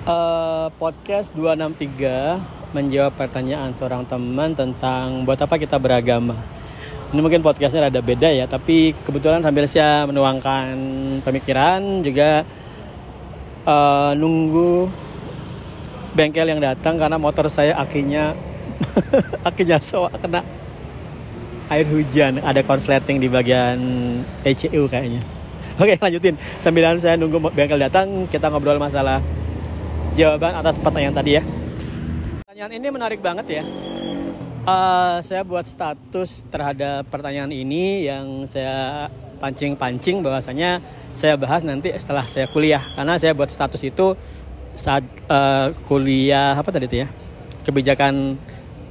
Eh, 0.00 0.66
podcast 0.80 1.28
263 1.36 2.72
menjawab 2.72 3.12
pertanyaan 3.20 3.76
seorang 3.76 4.08
teman 4.08 4.56
tentang 4.56 5.28
buat 5.28 5.36
apa 5.36 5.60
kita 5.60 5.76
beragama. 5.76 6.32
Ini 7.12 7.20
mungkin 7.20 7.44
podcastnya 7.44 7.92
ada 7.92 8.00
beda 8.00 8.32
ya, 8.32 8.48
tapi 8.48 8.96
kebetulan 9.04 9.44
sambil 9.44 9.68
saya 9.68 10.08
menuangkan 10.08 10.72
pemikiran 11.20 12.00
juga 12.00 12.48
eh, 13.68 14.12
nunggu 14.16 14.88
bengkel 16.16 16.48
yang 16.48 16.64
datang 16.64 16.96
karena 16.96 17.20
motor 17.20 17.52
saya 17.52 17.76
akinya 17.76 18.32
akinya 19.52 19.76
so 19.84 20.08
kena 20.16 20.40
air 21.68 21.84
hujan 21.84 22.40
ada 22.40 22.64
korsleting 22.64 23.20
di 23.20 23.28
bagian 23.28 23.76
ECU 24.48 24.88
kayaknya. 24.88 25.20
Oke 25.76 26.00
lanjutin 26.00 26.40
sambilan 26.64 26.96
saya 26.96 27.20
nunggu 27.20 27.52
bengkel 27.52 27.76
datang 27.76 28.24
kita 28.32 28.48
ngobrol 28.48 28.80
masalah 28.80 29.20
jawaban 30.20 30.52
atas 30.52 30.76
pertanyaan 30.76 31.16
tadi 31.16 31.40
ya. 31.40 31.42
Pertanyaan 32.44 32.72
ini 32.76 32.86
menarik 32.92 33.20
banget 33.24 33.46
ya. 33.48 33.64
Uh, 34.68 35.16
saya 35.24 35.40
buat 35.40 35.64
status 35.64 36.44
terhadap 36.52 37.08
pertanyaan 37.08 37.48
ini 37.48 38.04
yang 38.04 38.44
saya 38.44 39.08
pancing-pancing 39.40 40.20
bahwasanya 40.20 40.84
saya 41.16 41.40
bahas 41.40 41.64
nanti 41.64 41.88
setelah 41.96 42.28
saya 42.28 42.44
kuliah 42.52 42.84
karena 42.92 43.16
saya 43.16 43.32
buat 43.32 43.48
status 43.48 43.80
itu 43.80 44.12
saat 44.76 45.00
uh, 45.32 45.72
kuliah 45.88 46.52
apa 46.60 46.68
tadi 46.68 46.84
itu 46.84 46.96
ya 47.00 47.08
kebijakan 47.64 48.36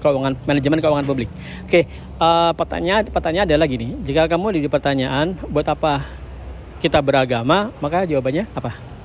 keuangan 0.01 0.33
manajemen 0.49 0.81
keuangan 0.81 1.05
publik. 1.05 1.29
Oke, 1.69 1.85
uh, 2.17 2.49
pertanyaan 2.57 3.05
pertanyaan 3.05 3.45
adalah 3.45 3.69
gini, 3.69 3.93
jika 4.01 4.25
kamu 4.25 4.57
di 4.57 4.65
pertanyaan 4.65 5.37
buat 5.45 5.69
apa 5.69 6.01
kita 6.81 6.97
beragama, 7.05 7.69
maka 7.77 8.09
jawabannya 8.09 8.49
apa? 8.57 8.98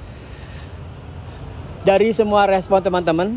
Dari 1.84 2.16
semua 2.16 2.48
respon 2.48 2.80
teman-teman, 2.80 3.37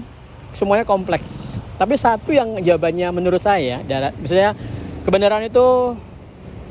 semuanya 0.56 0.88
kompleks. 0.88 1.60
Tapi 1.76 2.00
satu 2.00 2.32
yang 2.32 2.58
jawabannya 2.64 3.12
menurut 3.12 3.44
saya, 3.44 3.84
misalnya 4.18 4.56
kebenaran 5.04 5.44
itu 5.46 5.94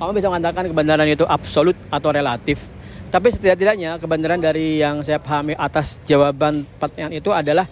kamu 0.00 0.10
bisa 0.16 0.28
mengatakan 0.32 0.64
kebenaran 0.72 1.04
itu 1.04 1.28
absolut 1.28 1.76
atau 1.92 2.08
relatif. 2.10 2.64
Tapi 3.12 3.28
setidak-tidaknya 3.28 4.00
kebenaran 4.00 4.40
dari 4.40 4.80
yang 4.80 5.04
saya 5.04 5.20
pahami 5.20 5.52
atas 5.56 6.00
jawaban 6.08 6.64
pertanyaan 6.80 7.12
itu 7.16 7.30
adalah 7.30 7.68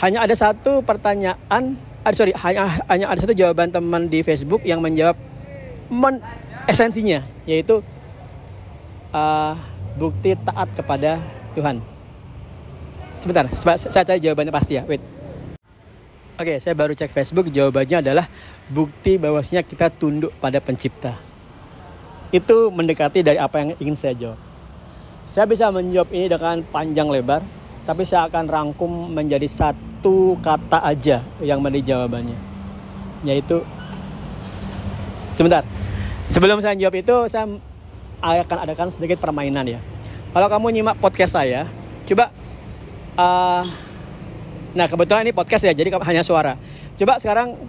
hanya 0.00 0.24
ada 0.24 0.32
satu 0.32 0.80
pertanyaan, 0.80 1.76
ah, 2.06 2.12
sorry, 2.14 2.32
hanya 2.32 2.80
hanya 2.88 3.06
ada 3.12 3.18
satu 3.20 3.36
jawaban 3.36 3.68
teman 3.68 4.08
di 4.08 4.24
Facebook 4.24 4.64
yang 4.64 4.80
menjawab 4.80 5.18
men 5.90 6.22
esensinya, 6.64 7.20
yaitu 7.44 7.84
uh, 9.12 9.52
bukti 9.98 10.38
taat 10.38 10.70
kepada 10.72 11.20
Tuhan? 11.58 11.99
Sebentar, 13.20 13.44
saya 13.76 14.04
cari 14.08 14.16
jawabannya 14.24 14.48
pasti 14.48 14.80
ya. 14.80 14.82
Wait. 14.88 15.04
Oke, 16.40 16.56
saya 16.56 16.72
baru 16.72 16.96
cek 16.96 17.12
Facebook. 17.12 17.52
Jawabannya 17.52 18.00
adalah 18.00 18.24
bukti 18.72 19.20
bahwasanya 19.20 19.60
kita 19.60 19.92
tunduk 19.92 20.32
pada 20.40 20.56
pencipta. 20.56 21.20
Itu 22.32 22.72
mendekati 22.72 23.20
dari 23.20 23.36
apa 23.36 23.60
yang 23.60 23.76
ingin 23.76 23.92
saya 23.92 24.16
jawab. 24.16 24.40
Saya 25.28 25.44
bisa 25.44 25.68
menjawab 25.68 26.08
ini 26.16 26.32
dengan 26.32 26.64
panjang 26.64 27.12
lebar, 27.12 27.44
tapi 27.84 28.08
saya 28.08 28.24
akan 28.24 28.48
rangkum 28.48 29.12
menjadi 29.12 29.44
satu 29.44 30.40
kata 30.40 30.80
aja 30.80 31.20
yang 31.44 31.60
menjadi 31.60 31.92
jawabannya. 31.92 32.38
Yaitu 33.28 33.60
Sebentar. 35.36 35.64
Sebelum 36.28 36.60
saya 36.60 36.76
jawab 36.76 37.00
itu, 37.00 37.16
saya 37.32 37.48
akan 38.20 38.58
adakan 38.64 38.92
sedikit 38.92 39.16
permainan 39.24 39.64
ya. 39.64 39.80
Kalau 40.36 40.52
kamu 40.52 40.68
nyimak 40.76 41.00
podcast 41.00 41.32
saya, 41.32 41.64
coba 42.04 42.28
uh, 43.20 43.62
nah 44.72 44.86
kebetulan 44.88 45.28
ini 45.28 45.36
podcast 45.36 45.68
ya, 45.68 45.76
jadi 45.76 45.92
hanya 46.00 46.24
suara. 46.24 46.56
Coba 46.96 47.20
sekarang 47.20 47.60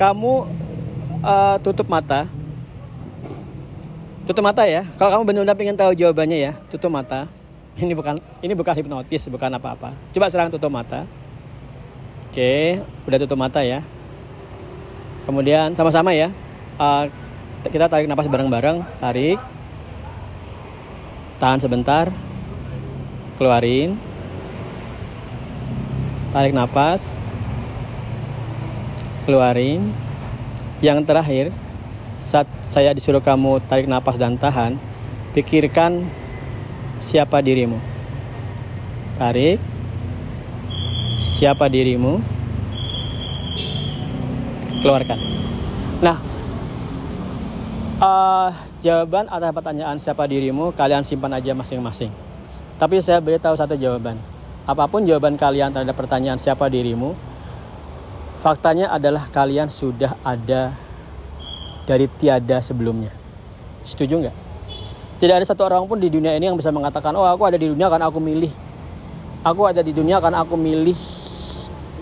kamu 0.00 0.32
uh, 1.20 1.56
tutup 1.60 1.86
mata, 1.86 2.24
tutup 4.24 4.40
mata 4.40 4.64
ya. 4.64 4.88
Kalau 4.96 5.20
kamu 5.20 5.22
benar-benar 5.28 5.60
ingin 5.60 5.76
tahu 5.76 5.92
jawabannya 5.92 6.38
ya, 6.40 6.52
tutup 6.72 6.88
mata. 6.88 7.28
Ini 7.74 7.92
bukan 7.92 8.22
ini 8.40 8.54
bukan 8.54 8.74
hipnotis, 8.78 9.26
bukan 9.28 9.50
apa-apa. 9.52 9.92
Coba 10.14 10.30
sekarang 10.30 10.48
tutup 10.54 10.70
mata. 10.70 11.04
Oke, 12.30 12.82
udah 13.06 13.18
tutup 13.20 13.38
mata 13.38 13.62
ya. 13.62 13.82
Kemudian 15.26 15.74
sama-sama 15.74 16.14
ya. 16.14 16.30
Uh, 16.74 17.06
kita 17.70 17.88
tarik 17.88 18.04
nafas 18.04 18.28
bareng-bareng 18.28 18.84
tarik 19.00 19.40
tahan 21.40 21.60
sebentar 21.62 22.12
keluarin. 23.36 23.98
Tarik 26.34 26.54
nafas 26.56 27.14
keluarin. 29.24 29.94
Yang 30.82 30.98
terakhir 31.08 31.46
saat 32.20 32.48
saya 32.64 32.92
disuruh 32.92 33.22
kamu 33.22 33.62
tarik 33.68 33.88
nafas 33.88 34.18
dan 34.18 34.36
tahan 34.36 34.76
pikirkan 35.32 36.04
siapa 36.98 37.40
dirimu. 37.40 37.78
Tarik. 39.16 39.58
Siapa 41.14 41.70
dirimu? 41.70 42.20
Keluarkan. 44.82 45.18
Nah 46.02 46.34
Uh, 47.94 48.50
jawaban 48.82 49.30
atas 49.30 49.54
pertanyaan 49.54 49.96
siapa 50.02 50.26
dirimu 50.26 50.74
kalian 50.74 51.06
simpan 51.06 51.30
aja 51.38 51.54
masing-masing. 51.54 52.10
Tapi 52.76 52.98
saya 52.98 53.22
beritahu 53.22 53.54
satu 53.54 53.78
jawaban. 53.78 54.18
Apa 54.64 54.88
pun 54.88 55.04
jawaban 55.04 55.36
kalian 55.36 55.70
terhadap 55.70 55.94
pertanyaan 55.94 56.40
siapa 56.40 56.66
dirimu, 56.72 57.12
faktanya 58.40 58.90
adalah 58.90 59.28
kalian 59.28 59.68
sudah 59.68 60.16
ada 60.24 60.72
dari 61.84 62.08
tiada 62.08 62.58
sebelumnya. 62.64 63.12
Setuju 63.84 64.24
nggak? 64.24 64.36
Tidak 65.20 65.34
ada 65.36 65.46
satu 65.46 65.68
orang 65.68 65.84
pun 65.84 66.00
di 66.00 66.08
dunia 66.08 66.32
ini 66.34 66.48
yang 66.48 66.56
bisa 66.56 66.72
mengatakan, 66.72 67.12
oh 67.14 67.28
aku 67.28 67.44
ada 67.46 67.60
di 67.60 67.68
dunia 67.68 67.86
karena 67.92 68.08
aku 68.08 68.18
milih. 68.18 68.52
Aku 69.44 69.68
ada 69.68 69.84
di 69.84 69.92
dunia 69.92 70.18
karena 70.18 70.40
aku 70.40 70.56
milih 70.56 70.96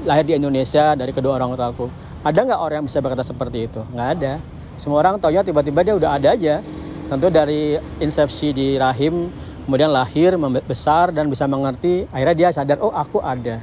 lahir 0.06 0.24
di 0.26 0.38
Indonesia 0.38 0.94
dari 0.94 1.10
kedua 1.10 1.36
orang 1.36 1.58
tua 1.58 1.68
aku. 1.74 1.86
Ada 2.22 2.38
nggak 2.46 2.60
orang 2.62 2.76
yang 2.82 2.86
bisa 2.86 3.02
berkata 3.02 3.26
seperti 3.26 3.66
itu? 3.66 3.82
Nggak 3.90 4.08
ada 4.18 4.32
semua 4.80 4.98
orang 5.04 5.20
taunya 5.20 5.44
tiba-tiba 5.44 5.84
dia 5.84 5.94
udah 5.94 6.10
ada 6.16 6.28
aja 6.32 6.58
tentu 7.06 7.28
dari 7.28 7.76
insepsi 8.00 8.56
di 8.56 8.74
rahim 8.80 9.28
kemudian 9.64 9.90
lahir 9.90 10.34
membesar 10.34 11.14
dan 11.14 11.30
bisa 11.30 11.46
mengerti. 11.46 12.06
Akhirnya 12.10 12.36
dia 12.36 12.48
sadar 12.54 12.78
oh 12.82 12.92
aku 12.92 13.22
ada. 13.22 13.62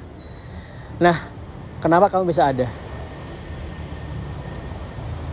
Nah 0.99 1.27
kenapa 1.83 2.07
kamu 2.11 2.29
bisa 2.29 2.49
ada? 2.49 2.67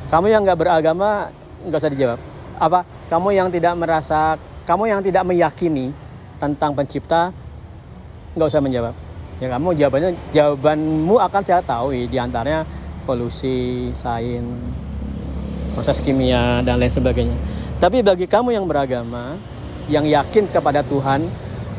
Kamu 0.06 0.30
yang 0.30 0.46
nggak 0.46 0.58
beragama 0.58 1.34
nggak 1.66 1.80
usah 1.80 1.92
dijawab. 1.92 2.20
Apa? 2.56 2.86
Kamu 3.10 3.28
yang 3.34 3.48
tidak 3.50 3.74
merasa 3.74 4.38
kamu 4.66 4.90
yang 4.90 5.00
tidak 5.02 5.22
meyakini 5.22 5.94
tentang 6.38 6.74
pencipta 6.74 7.30
nggak 8.34 8.48
usah 8.48 8.62
menjawab. 8.62 8.94
Ya 9.36 9.52
kamu 9.52 9.68
jawabannya 9.76 10.10
jawabanmu 10.32 11.16
akan 11.20 11.42
saya 11.44 11.60
tahu 11.60 11.92
di 11.92 12.16
antaranya 12.16 12.64
evolusi 13.04 13.92
sains 13.92 14.86
proses 15.76 16.00
kimia 16.00 16.64
dan 16.64 16.80
lain 16.80 16.88
sebagainya. 16.88 17.36
Tapi 17.76 18.00
bagi 18.00 18.24
kamu 18.24 18.56
yang 18.56 18.64
beragama, 18.64 19.36
yang 19.86 20.06
yakin 20.06 20.50
kepada 20.50 20.82
Tuhan, 20.82 21.30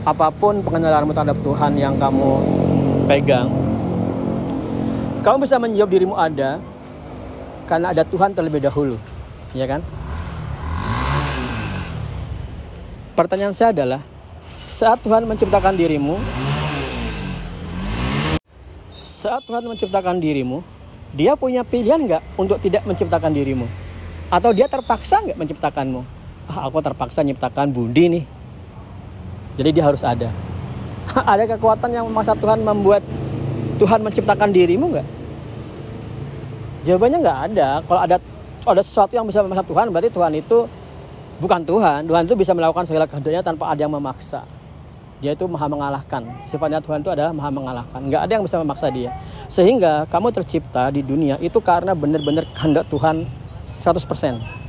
apa 0.07 0.31
pun 0.31 0.63
pengenalanmu 0.63 1.11
terhadap 1.11 1.35
Tuhan 1.43 1.75
yang 1.75 1.99
kamu 1.99 2.29
pegang, 3.11 3.51
kamu 5.27 5.43
bisa 5.43 5.59
menjawab 5.59 5.91
dirimu 5.91 6.15
ada 6.15 6.63
karena 7.67 7.91
ada 7.91 8.07
Tuhan 8.07 8.31
terlebih 8.31 8.63
dahulu, 8.63 8.95
ya 9.51 9.67
kan? 9.67 9.83
Pertanyaan 13.11 13.51
saya 13.51 13.75
adalah, 13.75 14.01
saat 14.63 15.03
Tuhan 15.03 15.27
menciptakan 15.27 15.75
dirimu, 15.75 16.15
saat 19.03 19.43
Tuhan 19.43 19.67
menciptakan 19.67 20.23
dirimu, 20.23 20.63
dia 21.11 21.35
punya 21.35 21.67
pilihan 21.67 21.99
nggak 21.99 22.23
untuk 22.39 22.61
tidak 22.63 22.87
menciptakan 22.87 23.35
dirimu? 23.35 23.67
Atau 24.31 24.55
dia 24.55 24.71
terpaksa 24.71 25.19
nggak 25.27 25.39
menciptakanmu? 25.39 26.16
Ah, 26.47 26.71
aku 26.71 26.79
terpaksa 26.79 27.27
menciptakan 27.27 27.75
Budi 27.75 28.07
nih. 28.07 28.23
Jadi 29.59 29.69
dia 29.75 29.83
harus 29.83 29.99
ada. 30.01 30.31
ada 31.33 31.43
kekuatan 31.43 31.91
yang 31.91 32.05
memaksa 32.07 32.37
Tuhan 32.39 32.63
membuat 32.63 33.03
Tuhan 33.77 33.99
menciptakan 33.99 34.49
dirimu 34.55 34.95
nggak? 34.95 35.07
Jawabannya 36.87 37.17
nggak 37.19 37.39
ada. 37.51 37.69
Kalau 37.83 38.01
ada 38.01 38.17
ada 38.67 38.81
sesuatu 38.83 39.11
yang 39.11 39.27
bisa 39.27 39.43
memaksa 39.43 39.63
Tuhan, 39.67 39.91
berarti 39.91 40.09
Tuhan 40.11 40.31
itu 40.39 40.57
bukan 41.43 41.61
Tuhan. 41.67 41.99
Tuhan 42.07 42.21
itu 42.23 42.35
bisa 42.39 42.51
melakukan 42.55 42.87
segala 42.87 43.05
kehendaknya 43.11 43.43
tanpa 43.43 43.67
ada 43.67 43.83
yang 43.83 43.91
memaksa. 43.91 44.47
Dia 45.17 45.33
itu 45.33 45.49
maha 45.49 45.65
mengalahkan. 45.65 46.21
Sifatnya 46.45 46.77
Tuhan 46.77 47.01
itu 47.01 47.09
adalah 47.09 47.33
maha 47.33 47.49
mengalahkan. 47.49 47.99
Nggak 48.05 48.21
ada 48.23 48.31
yang 48.37 48.43
bisa 48.45 48.61
memaksa 48.61 48.87
dia. 48.93 49.11
Sehingga 49.49 50.05
kamu 50.07 50.29
tercipta 50.29 50.93
di 50.93 51.01
dunia 51.01 51.41
itu 51.41 51.57
karena 51.57 51.97
benar-benar 51.97 52.45
kehendak 52.53 52.85
Tuhan 52.87 53.25
100%. 53.65 54.66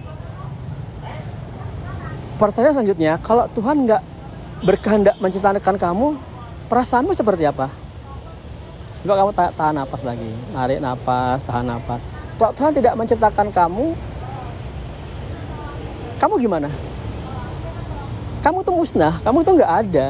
Pertanyaan 2.39 2.75
selanjutnya, 2.79 3.13
kalau 3.19 3.51
Tuhan 3.51 3.83
nggak 3.83 4.03
berkehendak 4.63 5.19
menciptakan 5.19 5.75
kamu, 5.75 6.15
Perasaanmu 6.69 7.17
seperti 7.17 7.49
apa? 7.49 7.73
Coba 9.01 9.15
kamu 9.25 9.31
tahan 9.33 9.73
napas 9.73 10.05
lagi, 10.05 10.29
narik 10.53 10.85
napas, 10.85 11.41
tahan 11.41 11.65
napas. 11.65 11.97
Kalau 12.37 12.53
Tuhan 12.53 12.73
tidak 12.77 12.93
menciptakan 12.93 13.49
kamu, 13.49 13.97
kamu 16.21 16.35
gimana? 16.45 16.69
Kamu 18.45 18.61
tuh 18.69 18.75
musnah, 18.77 19.17
kamu 19.25 19.41
tuh 19.49 19.53
nggak 19.57 19.73
ada. 19.81 20.07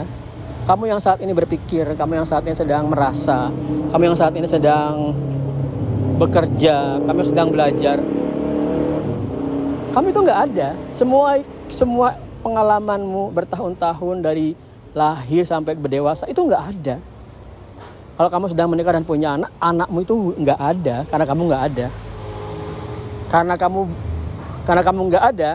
Kamu 0.66 0.90
yang 0.90 0.98
saat 0.98 1.22
ini 1.22 1.30
berpikir, 1.30 1.94
kamu 1.94 2.18
yang 2.18 2.26
saat 2.26 2.42
ini 2.42 2.58
sedang 2.58 2.90
merasa, 2.90 3.54
kamu 3.94 4.02
yang 4.12 4.18
saat 4.18 4.34
ini 4.34 4.50
sedang 4.50 5.14
bekerja, 6.18 6.98
kamu 7.06 7.22
sedang 7.22 7.54
belajar. 7.54 8.02
Kamu 9.94 10.10
itu 10.10 10.20
nggak 10.26 10.40
ada. 10.50 10.74
Semua 10.90 11.38
semua 11.72 12.16
pengalamanmu 12.40 13.34
bertahun-tahun 13.34 14.16
dari 14.24 14.56
lahir 14.96 15.44
sampai 15.44 15.76
berdewasa 15.76 16.24
itu 16.26 16.40
nggak 16.40 16.64
ada. 16.74 16.96
Kalau 18.18 18.30
kamu 18.34 18.46
sudah 18.50 18.66
menikah 18.66 18.92
dan 18.98 19.06
punya 19.06 19.38
anak, 19.38 19.50
anakmu 19.62 19.98
itu 20.02 20.14
nggak 20.42 20.58
ada 20.58 20.96
karena 21.06 21.24
kamu 21.28 21.42
nggak 21.46 21.62
ada. 21.70 21.86
Karena 23.28 23.54
kamu 23.54 23.80
karena 24.66 24.82
kamu 24.82 25.00
nggak 25.12 25.24
ada, 25.36 25.50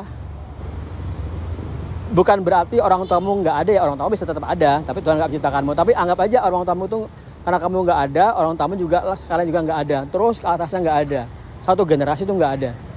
bukan 2.15 2.37
berarti 2.39 2.77
orang 2.79 3.03
tuamu 3.03 3.43
nggak 3.43 3.57
ada 3.67 3.71
ya 3.73 3.81
orang 3.83 3.95
tuamu 3.99 4.11
bisa 4.15 4.23
tetap 4.23 4.45
ada, 4.47 4.79
tapi 4.85 4.99
Tuhan 5.03 5.19
nggak 5.19 5.29
menciptakanmu. 5.33 5.71
Tapi 5.75 5.91
anggap 5.91 6.19
aja 6.23 6.37
orang 6.45 6.63
tuamu 6.63 6.83
itu 6.87 6.99
karena 7.43 7.59
kamu 7.59 7.77
nggak 7.83 7.99
ada, 8.07 8.25
orang 8.39 8.55
tamu 8.55 8.73
juga 8.79 9.03
sekalian 9.19 9.47
juga 9.51 9.59
nggak 9.67 9.79
ada. 9.83 9.97
Terus 10.07 10.35
ke 10.39 10.47
atasnya 10.47 10.79
nggak 10.79 10.99
ada. 11.09 11.21
Satu 11.59 11.83
generasi 11.83 12.23
itu 12.23 12.31
nggak 12.31 12.53
ada 12.59 12.92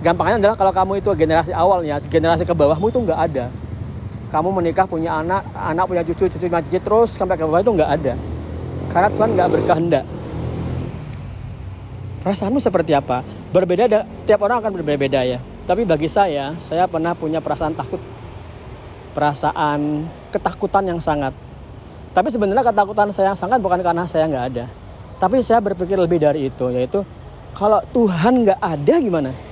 gampangnya 0.00 0.36
adalah 0.40 0.56
kalau 0.56 0.72
kamu 0.72 0.92
itu 1.04 1.10
generasi 1.12 1.52
awalnya 1.52 2.00
generasi 2.08 2.48
ke 2.48 2.54
bawahmu 2.56 2.88
itu 2.88 2.98
nggak 3.04 3.20
ada. 3.20 3.46
Kamu 4.32 4.48
menikah 4.54 4.88
punya 4.88 5.20
anak 5.20 5.44
anak 5.52 5.84
punya 5.84 6.02
cucu 6.06 6.24
cucu 6.30 6.46
punya 6.48 6.64
cucu 6.64 6.78
terus 6.80 7.08
sampai 7.12 7.36
ke 7.36 7.44
bawah 7.44 7.60
itu 7.60 7.72
nggak 7.76 7.90
ada. 8.00 8.12
Karena 8.88 9.08
Tuhan 9.12 9.30
nggak 9.36 9.48
berkehendak. 9.52 10.04
Perasaanmu 12.24 12.60
seperti 12.60 12.92
apa? 12.96 13.24
Berbeda 13.52 13.82
ada 13.88 14.00
tiap 14.24 14.40
orang 14.44 14.64
akan 14.64 14.72
berbeda-beda 14.80 15.20
ya. 15.24 15.38
Tapi 15.68 15.84
bagi 15.84 16.08
saya 16.08 16.56
saya 16.56 16.88
pernah 16.88 17.12
punya 17.12 17.44
perasaan 17.44 17.76
takut. 17.76 18.00
Perasaan 19.12 20.06
ketakutan 20.32 20.84
yang 20.86 21.00
sangat. 21.02 21.36
Tapi 22.16 22.28
sebenarnya 22.32 22.64
ketakutan 22.64 23.12
saya 23.12 23.34
yang 23.34 23.38
sangat 23.38 23.58
bukan 23.60 23.82
karena 23.84 24.08
saya 24.08 24.24
nggak 24.30 24.46
ada. 24.54 24.64
Tapi 25.20 25.44
saya 25.44 25.60
berpikir 25.60 26.00
lebih 26.00 26.16
dari 26.16 26.48
itu 26.48 26.64
yaitu 26.72 27.04
kalau 27.52 27.82
Tuhan 27.92 28.46
nggak 28.46 28.60
ada 28.62 28.94
gimana 29.02 29.49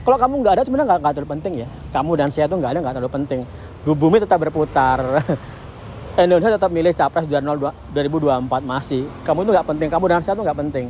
kalau 0.00 0.16
kamu 0.16 0.34
nggak 0.40 0.54
ada 0.56 0.62
sebenarnya 0.64 0.96
nggak 0.96 1.12
terlalu 1.12 1.30
penting 1.36 1.52
ya. 1.60 1.68
Kamu 1.92 2.10
dan 2.16 2.28
saya 2.32 2.48
tuh 2.48 2.56
nggak 2.56 2.72
ada 2.72 2.78
nggak 2.80 2.94
terlalu 2.96 3.12
penting. 3.20 3.40
Bumi 3.84 4.16
tetap 4.16 4.38
berputar. 4.40 4.98
Indonesia 6.20 6.56
tetap 6.56 6.70
milih 6.72 6.92
capres 6.96 7.28
2024 7.28 8.48
masih. 8.64 9.04
Kamu 9.22 9.44
itu 9.44 9.50
nggak 9.52 9.68
penting 9.68 9.88
kamu 9.92 10.04
dan 10.08 10.20
saya 10.24 10.34
tuh 10.36 10.44
nggak 10.44 10.58
penting. 10.58 10.86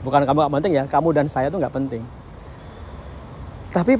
Bukan 0.00 0.20
kamu 0.24 0.36
nggak 0.44 0.54
penting 0.60 0.72
ya 0.72 0.84
kamu 0.88 1.08
dan 1.12 1.26
saya 1.28 1.46
tuh 1.52 1.58
nggak 1.60 1.74
penting. 1.76 2.02
Tapi 3.68 3.94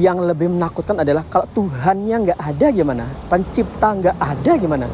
yang 0.00 0.16
lebih 0.24 0.48
menakutkan 0.48 0.96
adalah 1.04 1.24
kalau 1.28 1.44
Tuhannya 1.52 2.16
nggak 2.24 2.40
ada 2.40 2.66
gimana? 2.72 3.04
Pencipta 3.28 3.88
nggak 3.92 4.16
ada 4.16 4.52
gimana? 4.56 4.86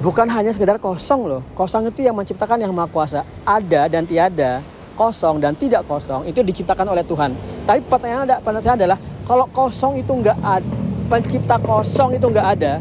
Bukan 0.00 0.28
hanya 0.32 0.52
sekedar 0.52 0.80
kosong 0.80 1.28
loh. 1.28 1.42
Kosong 1.56 1.88
itu 1.88 2.04
yang 2.04 2.16
menciptakan 2.16 2.60
yang 2.60 2.72
maha 2.72 2.88
kuasa. 2.88 3.24
Ada 3.44 3.88
dan 3.88 4.04
tiada 4.04 4.60
kosong 4.94 5.42
dan 5.42 5.52
tidak 5.58 5.84
kosong 5.84 6.24
itu 6.24 6.40
diciptakan 6.40 6.88
oleh 6.88 7.04
Tuhan. 7.04 7.34
Tapi 7.66 7.82
pertanyaan 7.84 8.24
ada 8.24 8.36
pertanyaan 8.40 8.78
adalah 8.78 8.98
kalau 9.28 9.46
kosong 9.50 10.00
itu 10.00 10.12
nggak 10.14 10.38
ada, 10.40 10.66
pencipta 11.10 11.56
kosong 11.60 12.16
itu 12.16 12.26
nggak 12.26 12.48
ada, 12.58 12.80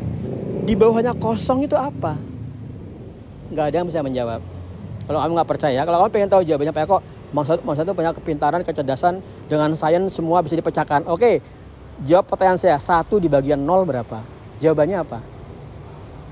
di 0.63 0.73
bawahnya 0.77 1.11
kosong 1.17 1.65
itu 1.67 1.75
apa? 1.75 2.15
Nggak 3.51 3.65
ada 3.69 3.75
yang 3.75 3.87
bisa 3.87 3.99
menjawab. 3.99 4.41
Kalau 5.03 5.19
kamu 5.19 5.31
nggak 5.35 5.49
percaya, 5.49 5.79
kalau 5.83 5.97
kamu 5.99 6.11
pengen 6.15 6.29
tahu 6.31 6.41
jawabannya, 6.47 6.73
Pak 6.73 6.83
kok 6.87 7.01
maksud 7.35 7.57
maksud 7.67 7.83
itu 7.83 7.93
punya 7.93 8.11
kepintaran, 8.15 8.61
kecerdasan 8.63 9.19
dengan 9.51 9.75
sains 9.75 10.15
semua 10.15 10.39
bisa 10.39 10.55
dipecahkan. 10.55 11.03
Oke, 11.11 11.43
jawab 12.07 12.31
pertanyaan 12.31 12.59
saya 12.61 12.79
satu 12.79 13.19
di 13.19 13.27
bagian 13.27 13.59
nol 13.59 13.83
berapa? 13.83 14.23
Jawabannya 14.63 14.97
apa? 15.03 15.19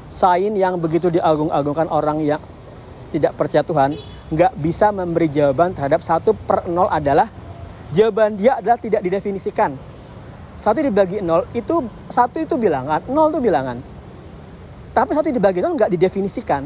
Sains 0.07 0.55
yang 0.55 0.79
begitu 0.79 1.11
diagung-agungkan 1.11 1.91
orang 1.91 2.23
yang 2.23 2.39
tidak 3.11 3.35
percaya 3.35 3.63
Tuhan 3.63 3.99
nggak 4.31 4.55
bisa 4.55 4.95
memberi 4.95 5.27
jawaban 5.27 5.75
terhadap 5.75 5.99
satu 5.99 6.31
per 6.31 6.63
nol 6.71 6.87
adalah 6.87 7.27
jawaban 7.91 8.39
dia 8.39 8.63
adalah 8.63 8.79
tidak 8.79 9.03
didefinisikan. 9.03 9.75
Satu 10.55 10.79
dibagi 10.79 11.19
nol 11.19 11.43
itu 11.51 11.83
satu 12.07 12.39
itu 12.39 12.55
bilangan, 12.55 13.03
nol 13.11 13.35
itu 13.35 13.43
bilangan. 13.43 13.77
Tapi 14.95 15.11
satu 15.11 15.27
dibagi 15.27 15.59
nol 15.59 15.75
nggak 15.75 15.91
didefinisikan. 15.91 16.63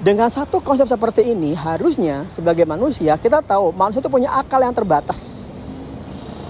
Dengan 0.00 0.32
satu 0.32 0.64
konsep 0.64 0.88
seperti 0.88 1.28
ini 1.28 1.52
harusnya 1.52 2.24
sebagai 2.32 2.64
manusia 2.64 3.20
kita 3.20 3.44
tahu 3.44 3.74
manusia 3.74 4.00
itu 4.00 4.08
punya 4.08 4.32
akal 4.32 4.62
yang 4.62 4.72
terbatas. 4.72 5.50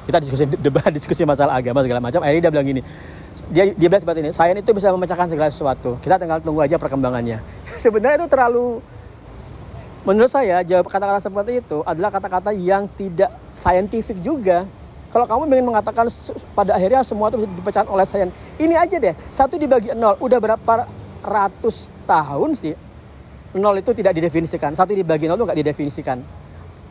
Kita 0.06 0.22
diskusi 0.24 0.46
debat 0.48 0.88
diskusi 0.96 1.28
masalah 1.28 1.60
agama 1.60 1.84
segala 1.84 2.00
macam. 2.00 2.24
Akhirnya 2.24 2.48
dia 2.48 2.54
bilang 2.56 2.68
gini 2.68 2.82
dia 3.52 3.68
dia 3.76 3.92
bilang 3.92 4.00
seperti 4.00 4.24
ini 4.24 4.32
sains 4.32 4.64
itu 4.64 4.72
bisa 4.72 4.88
memecahkan 4.96 5.28
segala 5.28 5.52
sesuatu. 5.52 6.00
Kita 6.00 6.16
tinggal 6.16 6.40
tunggu 6.40 6.64
aja 6.64 6.80
perkembangannya. 6.80 7.44
Sebenarnya 7.84 8.24
itu 8.24 8.32
terlalu 8.32 8.80
menurut 10.08 10.32
saya 10.32 10.64
jawab 10.64 10.88
kata-kata 10.88 11.20
seperti 11.20 11.60
itu 11.60 11.84
adalah 11.84 12.14
kata-kata 12.14 12.56
yang 12.56 12.88
tidak 12.96 13.36
saintifik 13.52 14.24
juga 14.24 14.64
kalau 15.14 15.26
kamu 15.26 15.48
ingin 15.48 15.68
mengatakan 15.72 16.06
pada 16.54 16.76
akhirnya 16.76 17.02
semua 17.06 17.32
itu 17.32 17.44
bisa 17.44 17.50
dipecahkan 17.50 17.90
oleh 17.90 18.06
sains, 18.06 18.34
ini 18.60 18.76
aja 18.76 18.98
deh, 19.00 19.16
satu 19.32 19.56
dibagi 19.56 19.96
nol, 19.96 20.20
udah 20.20 20.40
berapa 20.40 20.74
ratus 21.24 21.90
tahun 22.06 22.52
sih 22.54 22.76
nol 23.56 23.80
itu 23.80 23.96
tidak 23.96 24.14
didefinisikan, 24.20 24.76
satu 24.76 24.92
dibagi 24.92 25.32
nol 25.32 25.40
itu 25.40 25.46
nggak 25.48 25.60
didefinisikan. 25.64 26.18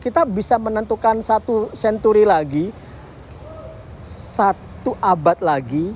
Kita 0.01 0.25
bisa 0.25 0.57
menentukan 0.61 1.21
satu 1.21 1.73
senturi 1.73 2.25
lagi, 2.25 2.69
satu 4.05 4.97
abad 5.01 5.37
lagi, 5.41 5.93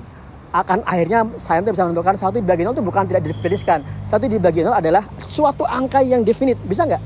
akan 0.50 0.82
akhirnya 0.82 1.26
sains 1.38 1.66
bisa 1.66 1.86
menentukan 1.86 2.14
satu 2.18 2.38
dibagi 2.38 2.62
nol 2.62 2.74
itu 2.74 2.82
bukan 2.82 3.06
tidak 3.06 3.26
didefinisikan, 3.26 3.82
satu 4.06 4.30
dibagi 4.30 4.62
nol 4.62 4.74
adalah 4.78 5.06
suatu 5.18 5.66
angka 5.66 6.02
yang 6.02 6.22
definit, 6.22 6.58
bisa 6.66 6.86
nggak? 6.86 7.02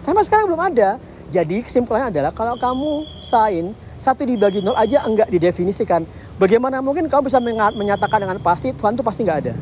Sampai 0.00 0.24
sekarang 0.26 0.50
belum 0.50 0.62
ada. 0.72 0.98
Jadi 1.32 1.64
kesimpulannya 1.64 2.12
adalah 2.12 2.28
kalau 2.36 2.60
kamu 2.60 3.08
sains 3.24 3.72
satu 4.02 4.26
dibagi 4.26 4.58
nol 4.58 4.74
aja 4.74 5.06
enggak 5.06 5.30
didefinisikan. 5.30 6.02
Bagaimana 6.42 6.82
mungkin 6.82 7.06
kamu 7.06 7.30
bisa 7.30 7.38
menyatakan 7.70 8.18
dengan 8.18 8.42
pasti 8.42 8.74
Tuhan 8.74 8.98
itu 8.98 9.06
pasti 9.06 9.22
nggak 9.22 9.38
ada? 9.46 9.54